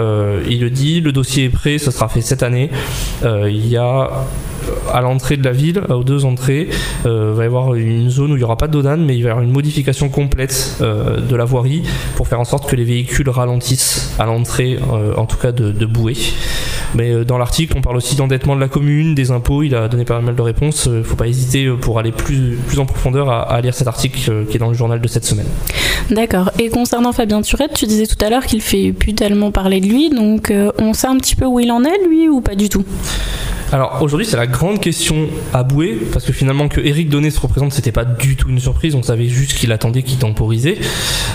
[0.48, 1.00] il le dit.
[1.00, 2.70] Le dossier est prêt, ça sera fait cette année.
[3.24, 4.08] Euh, il y a euh,
[4.92, 6.68] à l'entrée de la ville, aux deux entrées,
[7.06, 9.28] euh, va y avoir une zone où il n'y aura pas de mais il va
[9.28, 11.82] y avoir une modification complète de la voirie
[12.16, 14.78] pour faire en sorte que les véhicules ralentissent à l'entrée,
[15.16, 16.16] en tout cas de bouée.
[16.94, 19.62] Mais dans l'article, on parle aussi d'endettement de la commune, des impôts.
[19.62, 20.86] Il a donné pas mal de réponses.
[20.86, 23.88] Il ne faut pas hésiter pour aller plus, plus en profondeur à, à lire cet
[23.88, 25.46] article qui est dans le journal de cette semaine.
[26.10, 26.50] D'accord.
[26.58, 29.86] Et concernant Fabien Turette, tu disais tout à l'heure qu'il fait plus tellement parler de
[29.86, 32.68] lui, donc on sait un petit peu où il en est, lui, ou pas du
[32.68, 32.84] tout?
[33.72, 37.38] Alors aujourd'hui c'est la grande question à bouer parce que finalement que Eric Donnet se
[37.38, 40.78] représente c'était pas du tout une surprise on savait juste qu'il attendait qu'il temporisait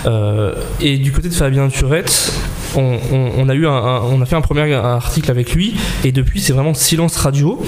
[0.06, 2.34] euh, et du côté de Fabien Turette
[2.78, 6.74] on, a eu on a fait un premier article avec lui et depuis c'est vraiment
[6.74, 7.62] silence radio.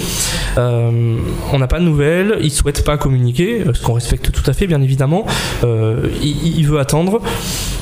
[0.56, 1.16] Euh,
[1.52, 4.66] on n'a pas de nouvelles, il souhaite pas communiquer, ce qu'on respecte tout à fait
[4.66, 5.26] bien évidemment.
[5.64, 7.20] Euh, il, veut attendre.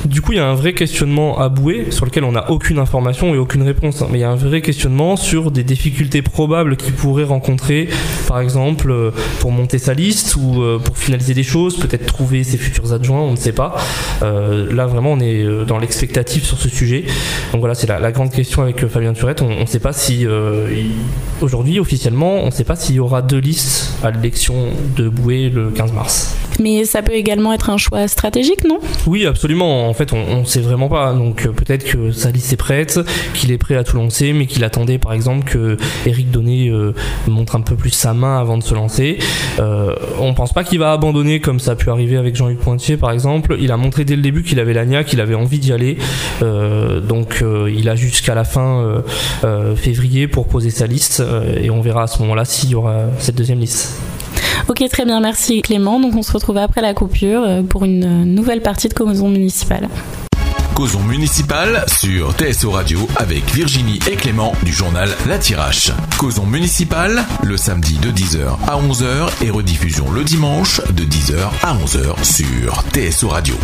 [0.05, 2.79] Du coup, il y a un vrai questionnement à bouer sur lequel on n'a aucune
[2.79, 4.01] information et aucune réponse.
[4.01, 4.07] Hein.
[4.11, 7.89] Mais il y a un vrai questionnement sur des difficultés probables qu'il pourrait rencontrer,
[8.27, 12.57] par exemple euh, pour monter sa liste ou pour finaliser des choses, peut-être trouver ses
[12.57, 13.75] futurs adjoints, on ne sait pas.
[14.21, 17.05] là vraiment, on est dans l'expectative sur ce sujet.
[17.51, 19.41] Donc voilà, c'est la, grande question avec euh, Fabien Turette.
[19.41, 20.67] On ne sait pas si, euh,
[21.41, 24.55] aujourd'hui, officiellement, on ne sait pas s'il y aura deux listes à l'élection
[24.95, 26.35] de Boué le 15 mars.
[26.59, 28.79] Mais ça peut également être un choix stratégique, non?
[29.05, 29.87] Oui, absolument.
[29.87, 31.13] En fait, on ne sait vraiment pas.
[31.13, 32.99] Donc euh, peut-être que sa liste est prête,
[33.33, 36.71] qu'il est prêt à tout lancer, mais qu'il attendait par exemple que Eric Donnet
[37.27, 39.19] montre un peu plus sa main avant de se lancer.
[39.59, 43.11] on pense pas qu'il va abandonner comme ça a pu arriver avec Jean-Luc Pointier par
[43.11, 43.57] exemple.
[43.59, 45.97] Il a montré dès le début qu'il avait l'agna, qu'il avait envie d'y aller.
[46.99, 49.01] Donc euh, il a jusqu'à la fin euh,
[49.43, 51.23] euh, février pour poser sa liste
[51.61, 53.99] et on verra à ce moment-là s'il y aura cette deuxième liste.
[54.67, 55.99] Ok, très bien, merci Clément.
[55.99, 59.87] Donc on se retrouve après la coupure pour une nouvelle partie de Causons municipale.
[60.77, 65.91] Causons municipal sur TSO Radio avec Virginie et Clément du journal La Tirache.
[66.19, 71.75] Causons municipal le samedi de 10h à 11h et rediffusion le dimanche de 10h à
[71.75, 73.55] 11h sur TSO Radio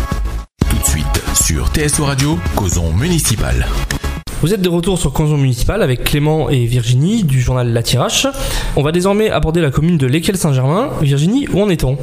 [1.34, 3.66] sur TSO Radio, Causons Municipal.
[4.44, 8.26] Vous êtes de retour sur Causons Municipal avec Clément et Virginie du journal La Tirache.
[8.76, 10.90] On va désormais aborder la commune de Lesquels Saint-Germain.
[11.00, 11.96] Virginie, où en est-on?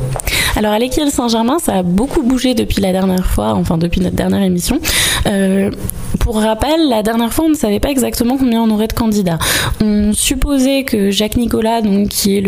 [0.56, 4.16] Alors à l'équipe Saint-Germain, ça a beaucoup bougé depuis la dernière fois, enfin depuis notre
[4.16, 4.80] dernière émission.
[5.28, 5.70] Euh,
[6.20, 9.40] pour rappel, la dernière fois, on ne savait pas exactement combien on aurait de candidats.
[9.82, 12.44] On supposait que Jacques Nicolas, donc qui est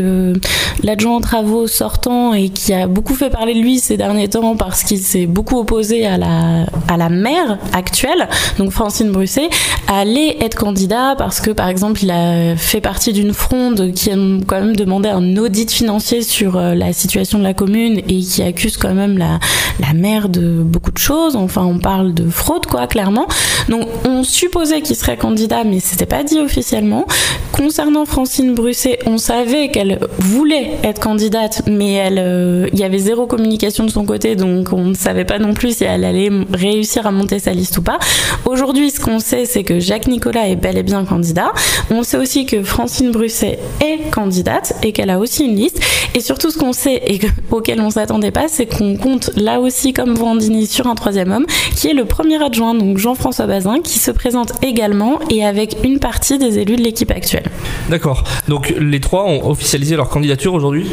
[0.84, 4.84] l'adjoint travaux sortant et qui a beaucoup fait parler de lui ces derniers temps parce
[4.84, 8.28] qu'il s'est beaucoup opposé à la à la maire actuelle,
[8.58, 9.50] donc Francine Brusset,
[9.88, 14.16] allait être candidat parce que par exemple, il a fait partie d'une fronde qui a
[14.48, 18.42] quand même demandé un audit financier sur euh, la situation de la commune et qui
[18.42, 19.40] accuse quand même la
[19.80, 21.36] la maire de beaucoup de choses.
[21.36, 23.28] Enfin, on parle de fraude quoi, clairement.
[23.70, 27.06] Donc on supposait qu'il serait candidat, mais c'était pas dit officiellement.
[27.52, 33.28] Concernant Francine Brusset, on savait qu'elle voulait être candidate, mais euh, il y avait zéro
[33.28, 37.06] communication de son côté, donc on ne savait pas non plus si elle allait réussir
[37.06, 38.00] à monter sa liste ou pas.
[38.46, 41.52] Aujourd'hui, ce qu'on sait, c'est que Jacques Nicolas est bel et bien candidat.
[41.90, 45.80] On sait aussi que Francine Brusset est candidate et qu'elle a aussi une liste.
[46.16, 47.20] Et surtout, ce qu'on sait et
[47.52, 51.46] auquel on s'attendait pas, c'est qu'on compte là aussi, comme Brandini, sur un troisième homme,
[51.76, 56.00] qui est le premier adjoint, donc Jean-François Bazin, qui se présente également et avec une
[56.00, 57.46] partie des élus de l'équipe actuelle.
[57.90, 58.24] D'accord.
[58.48, 60.86] Donc les trois ont officialisé leur candidature aujourd'hui?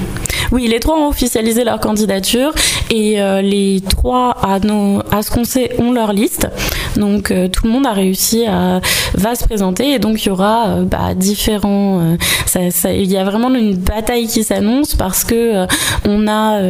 [0.52, 2.52] Oui, les trois ont officialisé leur candidature
[2.90, 6.48] et euh, les trois, à, nos, à ce qu'on sait, ont leur liste.
[6.96, 8.58] Donc euh, tout le monde a réussi à
[9.14, 12.16] va se présenter et donc il y aura euh, bah, différents.
[12.84, 15.66] il y a vraiment une bataille qui s'annonce parce que
[16.06, 16.60] on a,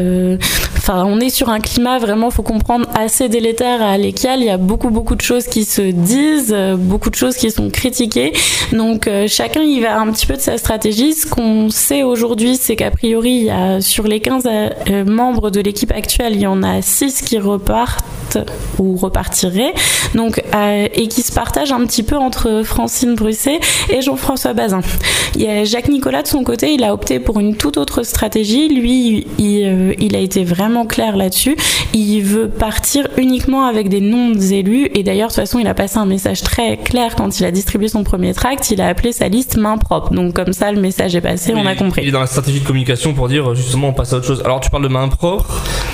[1.06, 4.40] on est sur un climat vraiment, faut comprendre assez délétère à l'équial.
[4.40, 7.70] Il y a beaucoup beaucoup de choses qui se disent, beaucoup de choses qui sont
[7.70, 8.32] critiquées.
[8.72, 11.14] Donc chacun y va un petit peu de sa stratégie.
[11.14, 14.48] Ce qu'on sait aujourd'hui, c'est qu'a priori, il y a, sur les 15
[15.06, 18.38] membres de l'équipe actuelle il y en a 6 qui repartent
[18.78, 19.74] ou repartiraient,
[20.14, 23.60] donc, euh, et qui se partagent un petit peu entre Francine Brusset
[23.90, 24.80] et Jean-François Bazin.
[25.34, 28.02] Il y a Jacques Nicolas de son côté, il a opté pour une toute autre
[28.02, 28.68] stratégie.
[28.68, 31.56] Lui, euh, il a été vraiment clair là-dessus.
[31.92, 34.88] Il veut partir uniquement avec des noms élus.
[34.94, 37.50] Et d'ailleurs, de toute façon, il a passé un message très clair quand il a
[37.50, 38.70] distribué son premier tract.
[38.70, 40.12] Il a appelé sa liste main propre.
[40.12, 42.02] Donc comme ça, le message est passé, on a compris.
[42.02, 44.42] Il est dans la stratégie de communication pour dire justement on passe à autre chose.
[44.44, 45.46] Alors tu parles de main propre.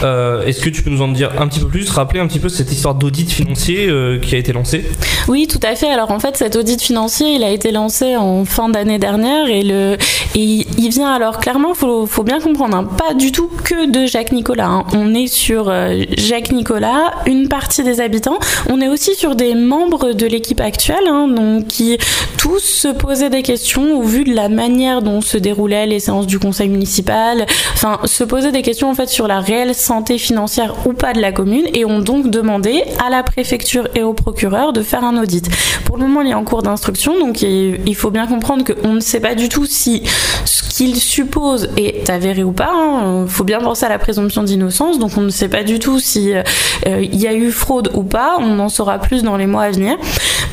[0.02, 2.38] Euh, est-ce que tu peux nous en dire un petit peu plus, rappeler un petit
[2.38, 4.84] peu cette histoire d'audit financier euh, qui a été lancée?
[5.28, 5.88] Oui, tout à fait.
[5.88, 9.62] Alors en fait, cet audit financier, il a été lancé en fin d'année dernière et,
[9.62, 9.96] le,
[10.34, 14.06] et il vient alors clairement, faut, faut bien comprendre, hein, pas du tout que de
[14.06, 14.68] Jacques Nicolas.
[14.68, 14.75] Hein.
[14.92, 18.38] On est sur euh, Jacques Nicolas, une partie des habitants.
[18.68, 21.98] On est aussi sur des membres de l'équipe actuelle, hein, donc qui
[22.38, 26.26] tous se posaient des questions au vu de la manière dont se déroulaient les séances
[26.26, 27.46] du conseil municipal.
[27.74, 31.20] Enfin, se posaient des questions en fait sur la réelle santé financière ou pas de
[31.20, 35.16] la commune et ont donc demandé à la préfecture et au procureur de faire un
[35.20, 35.48] audit.
[35.84, 39.00] Pour le moment, il est en cours d'instruction, donc il faut bien comprendre qu'on ne
[39.00, 40.02] sait pas du tout si
[40.44, 42.72] ce qu'il suppose est avéré ou pas.
[42.72, 43.26] Il hein.
[43.28, 46.32] faut bien penser à la présomption d'innocence, donc on ne sait pas du tout si
[46.34, 46.42] euh,
[46.86, 48.36] il y a eu fraude ou pas.
[48.40, 49.96] On en saura plus dans les mois à venir.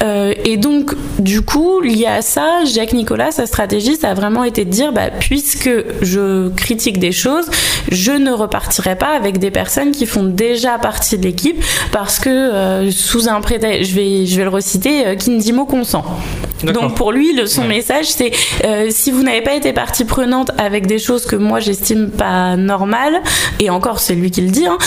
[0.03, 4.43] Euh, et donc, du coup, lié à ça, Jacques Nicolas, sa stratégie, ça a vraiment
[4.43, 5.69] été de dire, bah, puisque
[6.01, 7.49] je critique des choses,
[7.91, 12.29] je ne repartirai pas avec des personnes qui font déjà partie de l'équipe, parce que
[12.29, 15.65] euh, sous un prétexte, je vais, je vais le reciter, euh, qui ne dit mot
[15.65, 16.03] consent.
[16.63, 18.31] Donc pour lui, le, son message, c'est
[18.89, 23.21] si vous n'avez pas été partie prenante avec des choses que moi j'estime pas normales,
[23.59, 24.77] et encore c'est lui qui le dit, hein,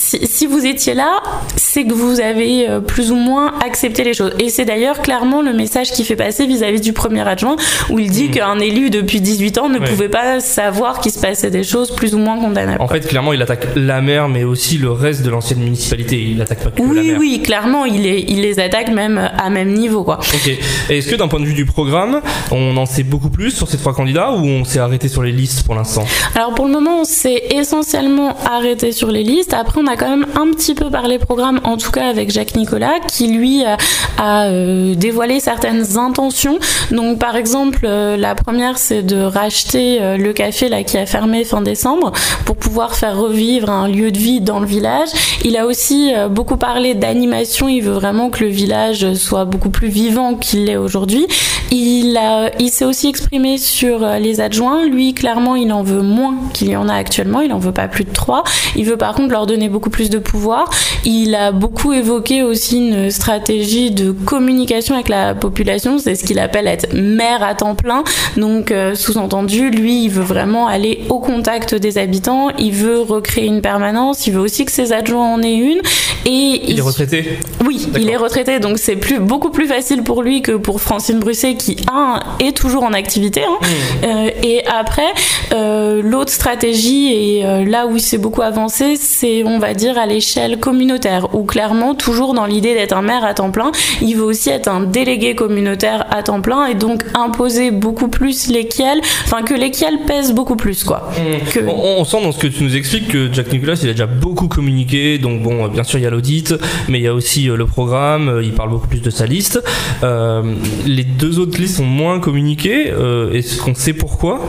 [0.00, 1.22] si, vous étiez là,
[1.56, 4.32] c'est que vous avez euh, plus ou moins accepté les choses.
[4.38, 7.56] Et c'est d'ailleurs clairement le message qu'il fait passer vis-à-vis du premier adjoint,
[7.90, 8.30] où il dit mmh.
[8.30, 12.14] qu'un élu depuis 18 ans ne pouvait pas savoir qu'il se passait des choses plus
[12.14, 12.80] ou moins condamnables.
[12.80, 16.20] En fait, clairement, il attaque la maire, mais aussi le reste de l'ancienne municipalité.
[16.20, 17.16] Il n'attaque pas que oui, la maire.
[17.18, 20.02] Oui, clairement, il, il les attaque même à même niveau.
[20.02, 20.18] Quoi.
[20.18, 20.50] Ok.
[20.88, 22.20] Est-ce que d'un point de vue du programme,
[22.50, 25.32] on en sait beaucoup plus sur ces trois candidats ou on s'est arrêté sur les
[25.32, 26.04] listes pour l'instant?
[26.34, 29.52] Alors pour le moment, on s'est essentiellement arrêté sur les listes.
[29.52, 32.54] Après, on a quand même un petit peu parlé programme, en tout cas avec Jacques
[32.54, 36.58] Nicolas, qui lui a, euh, dévoilé certaines intentions.
[36.90, 41.06] Donc par exemple, euh, la première c'est de racheter euh, le café là qui a
[41.06, 42.12] fermé fin décembre
[42.44, 45.08] pour pouvoir faire revivre un lieu de vie dans le village.
[45.44, 47.68] Il a aussi beaucoup parlé d'animation.
[47.68, 51.26] Il veut vraiment que le village soit beaucoup plus vivant qu'il l'est aujourd'hui.
[51.70, 54.86] Il a, il s'est aussi exprimé sur les adjoints.
[54.86, 57.40] Lui, clairement, il en veut moins qu'il y en a actuellement.
[57.40, 58.44] Il en veut pas plus de trois.
[58.76, 60.68] Il veut par contre leur donner beaucoup beaucoup plus de pouvoir.
[61.06, 66.38] Il a beaucoup évoqué aussi une stratégie de communication avec la population, c'est ce qu'il
[66.38, 68.04] appelle être maire à temps plein.
[68.36, 73.46] Donc euh, sous-entendu, lui, il veut vraiment aller au contact des habitants, il veut recréer
[73.46, 75.80] une permanence, il veut aussi que ses adjoints en aient une.
[76.26, 80.22] Et il, est retraité Oui, il est retraité, donc c'est plus, beaucoup plus facile pour
[80.22, 83.40] lui que pour Francine Brusset qui, un, est toujours en activité.
[83.44, 83.58] Hein.
[83.62, 84.04] Mmh.
[84.04, 85.10] Euh, et après,
[85.54, 90.06] euh, l'autre stratégie, et là où il s'est beaucoup avancé, c'est, on va dire, à
[90.06, 94.24] l'échelle communautaire, où clairement, toujours dans l'idée d'être un maire à temps plein, il veut
[94.24, 99.42] aussi être un délégué communautaire à temps plein et donc imposer beaucoup plus lesquels, enfin
[99.42, 101.10] que lesquels pèsent beaucoup plus, quoi.
[101.16, 101.68] Mmh.
[101.68, 104.48] On, sent dans ce que tu nous expliques que Jack Nicolas, il a déjà beaucoup
[104.48, 106.54] communiqué, donc bon, bien sûr, il y a l'audit,
[106.88, 109.62] mais il y a aussi le programme, il parle beaucoup plus de sa liste.
[110.02, 112.92] les deux autres listes sont moins communiquées.
[113.32, 114.40] Est-ce qu'on sait pourquoi?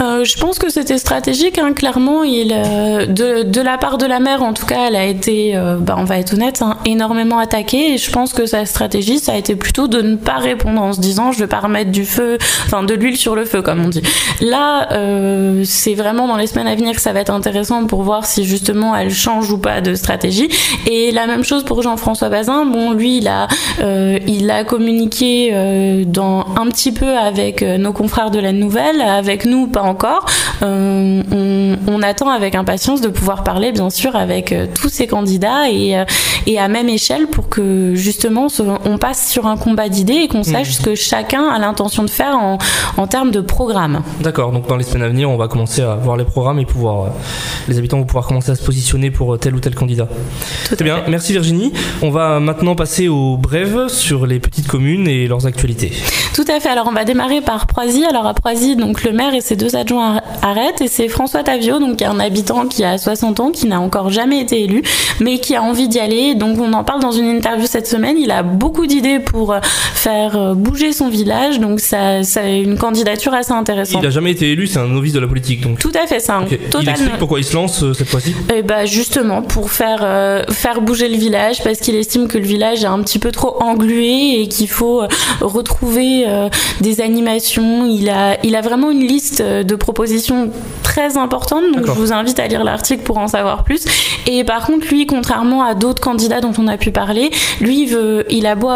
[0.00, 2.24] Euh, je pense que c'était stratégique, hein, clairement.
[2.24, 5.56] Il, euh, de, de, la part de la mère, en tout cas, elle a été,
[5.56, 7.94] euh, bah, on va être honnête, hein, énormément attaquée.
[7.94, 10.92] Et je pense que sa stratégie, ça a été plutôt de ne pas répondre en
[10.92, 13.84] se disant, je vais pas remettre du feu, enfin de l'huile sur le feu, comme
[13.84, 14.02] on dit.
[14.40, 14.88] Là,
[15.64, 18.44] c'est vraiment dans les semaines à venir que ça va être intéressant pour voir si
[18.44, 20.48] justement elle change ou pas de stratégie.
[20.86, 22.64] Et la même chose pour Jean-François Bazin.
[22.64, 23.48] Bon, lui, il a,
[24.26, 25.52] il a communiqué
[26.06, 30.26] dans un petit peu avec nos confrères de la Nouvelle, avec nous, pas encore.
[30.62, 31.22] Euh,
[31.86, 35.98] on, attend avec impatience de pouvoir parler, bien sûr, avec euh, tous ces candidats et,
[35.98, 36.06] euh,
[36.46, 38.46] et à même échelle pour que justement
[38.86, 40.72] on passe sur un combat d'idées et qu'on sache mmh.
[40.72, 42.56] ce que chacun a l'intention de faire en,
[42.96, 44.02] en termes de programme.
[44.20, 46.64] D'accord, donc dans les semaines à venir, on va commencer à voir les programmes et
[46.64, 47.10] pouvoir,
[47.68, 50.08] les habitants vont pouvoir commencer à se positionner pour tel ou tel candidat.
[50.64, 51.74] Très bien, merci Virginie.
[52.00, 55.92] On va maintenant passer aux brèves sur les petites communes et leurs actualités.
[56.34, 58.04] Tout à fait, alors on va démarrer par Proisy.
[58.04, 61.78] Alors à Proisy, donc le maire et ses deux adjoint arrête et c'est François Tavio,
[61.78, 64.82] donc un habitant qui a 60 ans, qui n'a encore jamais été élu,
[65.20, 66.34] mais qui a envie d'y aller.
[66.34, 68.16] Donc on en parle dans une interview cette semaine.
[68.18, 72.78] Il a beaucoup d'idées pour euh, faire euh, bouger son village, donc ça, ça une
[72.78, 74.02] candidature assez intéressante.
[74.02, 75.78] Il n'a jamais été élu, c'est un novice de la politique, donc.
[75.78, 76.40] Tout à fait, ça.
[76.80, 78.30] Il explique pourquoi il se lance euh, cette fois-ci?
[78.30, 80.00] Et eh bah justement pour faire
[80.50, 83.62] faire bouger le village, parce qu'il estime que le village est un petit peu trop
[83.62, 85.02] englué et qu'il faut
[85.40, 86.26] retrouver
[86.80, 87.86] des animations.
[87.86, 90.50] Il a il a vraiment une liste de propositions
[90.82, 93.84] très importantes, donc je vous invite à lire l'article pour en savoir plus.
[94.26, 97.88] Et par contre, lui, contrairement à d'autres candidats dont on a pu parler, lui, il,
[97.88, 98.70] veut, il a beau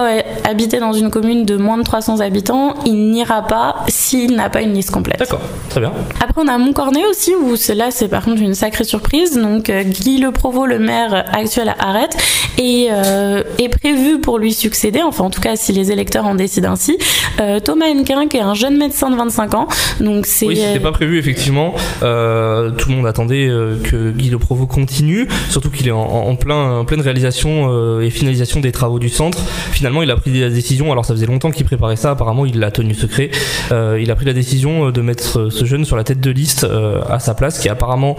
[0.45, 4.63] habiter dans une commune de moins de 300 habitants, il n'ira pas s'il n'a pas
[4.63, 5.19] une liste complète.
[5.19, 5.93] D'accord, très bien.
[6.21, 9.37] Après, on a Montcornet aussi, où là, c'est par contre une sacrée surprise.
[9.37, 12.17] Donc, euh, Guy Le Provost, le maire actuel, arrête
[12.59, 16.35] et euh, est prévu pour lui succéder, enfin en tout cas si les électeurs en
[16.35, 16.99] décident ainsi.
[17.41, 19.69] Euh, Thomas Henquin, qui est un jeune médecin de 25 ans,
[20.01, 20.47] donc c'est.
[20.47, 21.75] Oui, c'était pas prévu effectivement.
[22.03, 26.35] Euh, tout le monde attendait euh, que Guy Le Provost continue, surtout qu'il est en,
[26.35, 29.39] plein, en pleine réalisation euh, et finalisation des travaux du centre.
[29.71, 30.91] Finalement, il a pris la décision.
[30.91, 32.11] Alors, ça faisait longtemps qu'il préparait ça.
[32.11, 33.31] Apparemment, il l'a tenu secret.
[33.71, 36.67] il a pris la décision de mettre ce jeune sur la tête de liste
[37.09, 38.17] à sa place, qui est apparemment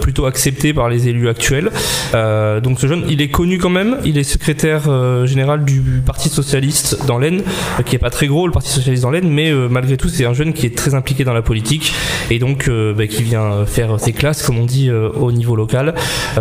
[0.00, 1.70] plutôt accepté par les élus actuels.
[2.12, 3.96] donc, ce jeune, il est connu quand même.
[4.04, 4.82] Il est secrétaire
[5.26, 7.42] général du Parti socialiste dans l'Aisne,
[7.84, 10.34] qui est pas très gros, le Parti socialiste dans l'Aisne, mais malgré tout, c'est un
[10.34, 11.92] jeune qui est très impliqué dans la politique
[12.30, 15.94] et donc bah, qui vient faire ses classes, comme on dit, au niveau local.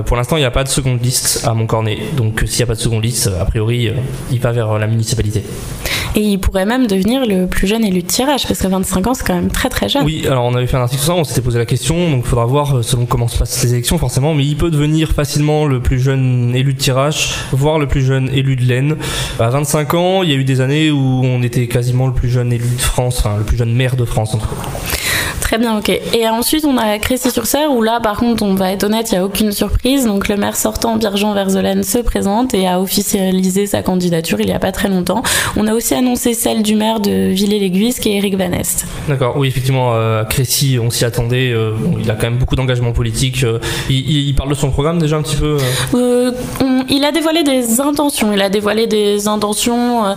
[0.06, 1.98] pour l'instant, il n'y a pas de seconde liste à Montcornet.
[2.16, 3.92] Donc, s'il n'y a pas de seconde liste, a priori,
[4.32, 5.44] il va vers la municipalité.
[6.16, 9.14] Et il pourrait même devenir le plus jeune élu de tirage, parce que 25 ans,
[9.14, 10.06] c'est quand même très très jeune.
[10.06, 12.24] Oui, alors on avait fait un article sur ça, on s'était posé la question, donc
[12.26, 15.66] il faudra voir selon comment se passent les élections, forcément, mais il peut devenir facilement
[15.66, 18.96] le plus jeune élu de tirage, voire le plus jeune élu de l'Aisne.
[19.40, 22.30] À 25 ans, il y a eu des années où on était quasiment le plus
[22.30, 24.70] jeune élu de France, enfin le plus jeune maire de France en tout cas.
[25.42, 25.90] Très bien, ok.
[25.90, 29.20] Et ensuite, on a Crécy-sur-Serre, où là, par contre, on va être honnête, il n'y
[29.20, 30.06] a aucune surprise.
[30.06, 34.54] Donc, le maire sortant, Birgent Verzelaine, se présente et a officialisé sa candidature il n'y
[34.54, 35.24] a pas très longtemps.
[35.56, 38.86] On a aussi annoncé celle du maire de Villers-l'Aiguise, qui est Eric Van Est.
[39.08, 41.52] D'accord, oui, effectivement, euh, Crécy, on s'y attendait.
[41.52, 43.44] Euh, il a quand même beaucoup d'engagement politique.
[43.44, 43.60] Euh,
[43.90, 45.58] il, parle de son programme déjà un petit peu
[46.90, 48.34] Il a dévoilé des intentions.
[48.34, 50.16] Il a dévoilé des intentions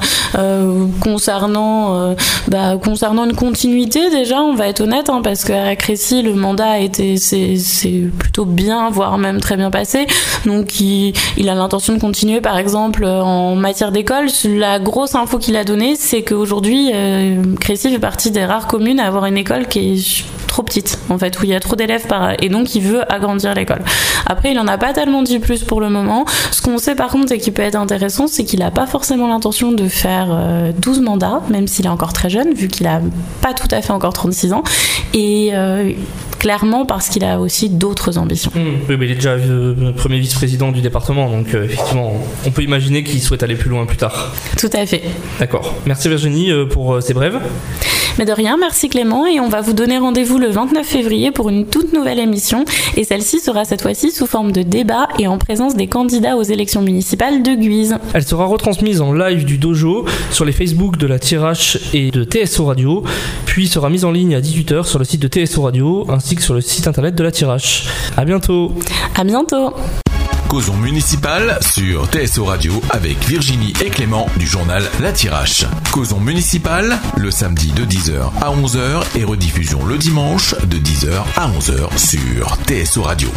[1.00, 2.14] concernant,
[2.48, 4.87] bah, concernant une continuité, déjà, on va être honnête.
[4.90, 9.70] Hein, parce qu'à Crécy, le mandat a été c'est plutôt bien, voire même très bien
[9.70, 10.06] passé.
[10.46, 14.28] Donc il, il a l'intention de continuer, par exemple, en matière d'école.
[14.44, 18.98] La grosse info qu'il a donnée, c'est qu'aujourd'hui, euh, Crécy fait partie des rares communes
[19.00, 21.76] à avoir une école qui est trop petite, en fait, où il y a trop
[21.76, 23.82] d'élèves par et donc il veut agrandir l'école.
[24.26, 26.24] Après, il en a pas tellement dit plus pour le moment.
[26.50, 29.28] Ce qu'on sait par contre et qui peut être intéressant, c'est qu'il n'a pas forcément
[29.28, 33.00] l'intention de faire 12 euh, mandats, même s'il est encore très jeune, vu qu'il a
[33.40, 34.62] pas tout à fait encore 36 ans.
[35.14, 35.92] Et euh,
[36.38, 38.50] clairement parce qu'il a aussi d'autres ambitions.
[38.54, 38.88] Mmh.
[38.88, 42.12] Oui, mais il est déjà euh, premier vice-président du département, donc euh, effectivement,
[42.46, 44.32] on peut imaginer qu'il souhaite aller plus loin plus tard.
[44.56, 45.02] Tout à fait.
[45.38, 45.74] D'accord.
[45.86, 47.40] Merci Virginie euh, pour ces brèves.
[48.18, 51.50] Mais de rien, merci Clément, et on va vous donner rendez-vous le 29 février pour
[51.50, 52.64] une toute nouvelle émission,
[52.96, 56.42] et celle-ci sera cette fois-ci sous forme de débat et en présence des candidats aux
[56.42, 57.96] élections municipales de Guise.
[58.14, 62.24] Elle sera retransmise en live du dojo sur les Facebook de la Tirache et de
[62.24, 63.04] TSO Radio,
[63.46, 66.54] puis sera mise en ligne à 18h sur le site de TSO Radio ainsi sur
[66.54, 67.86] le site internet de la Tirache.
[68.16, 68.74] À bientôt.
[69.16, 69.74] À bientôt.
[70.48, 75.64] Causons municipal sur TSO Radio avec Virginie et Clément du journal La Tirache.
[75.92, 81.48] Causons municipal le samedi de 10h à 11h et rediffusion le dimanche de 10h à
[81.48, 83.28] 11h sur TSO Radio.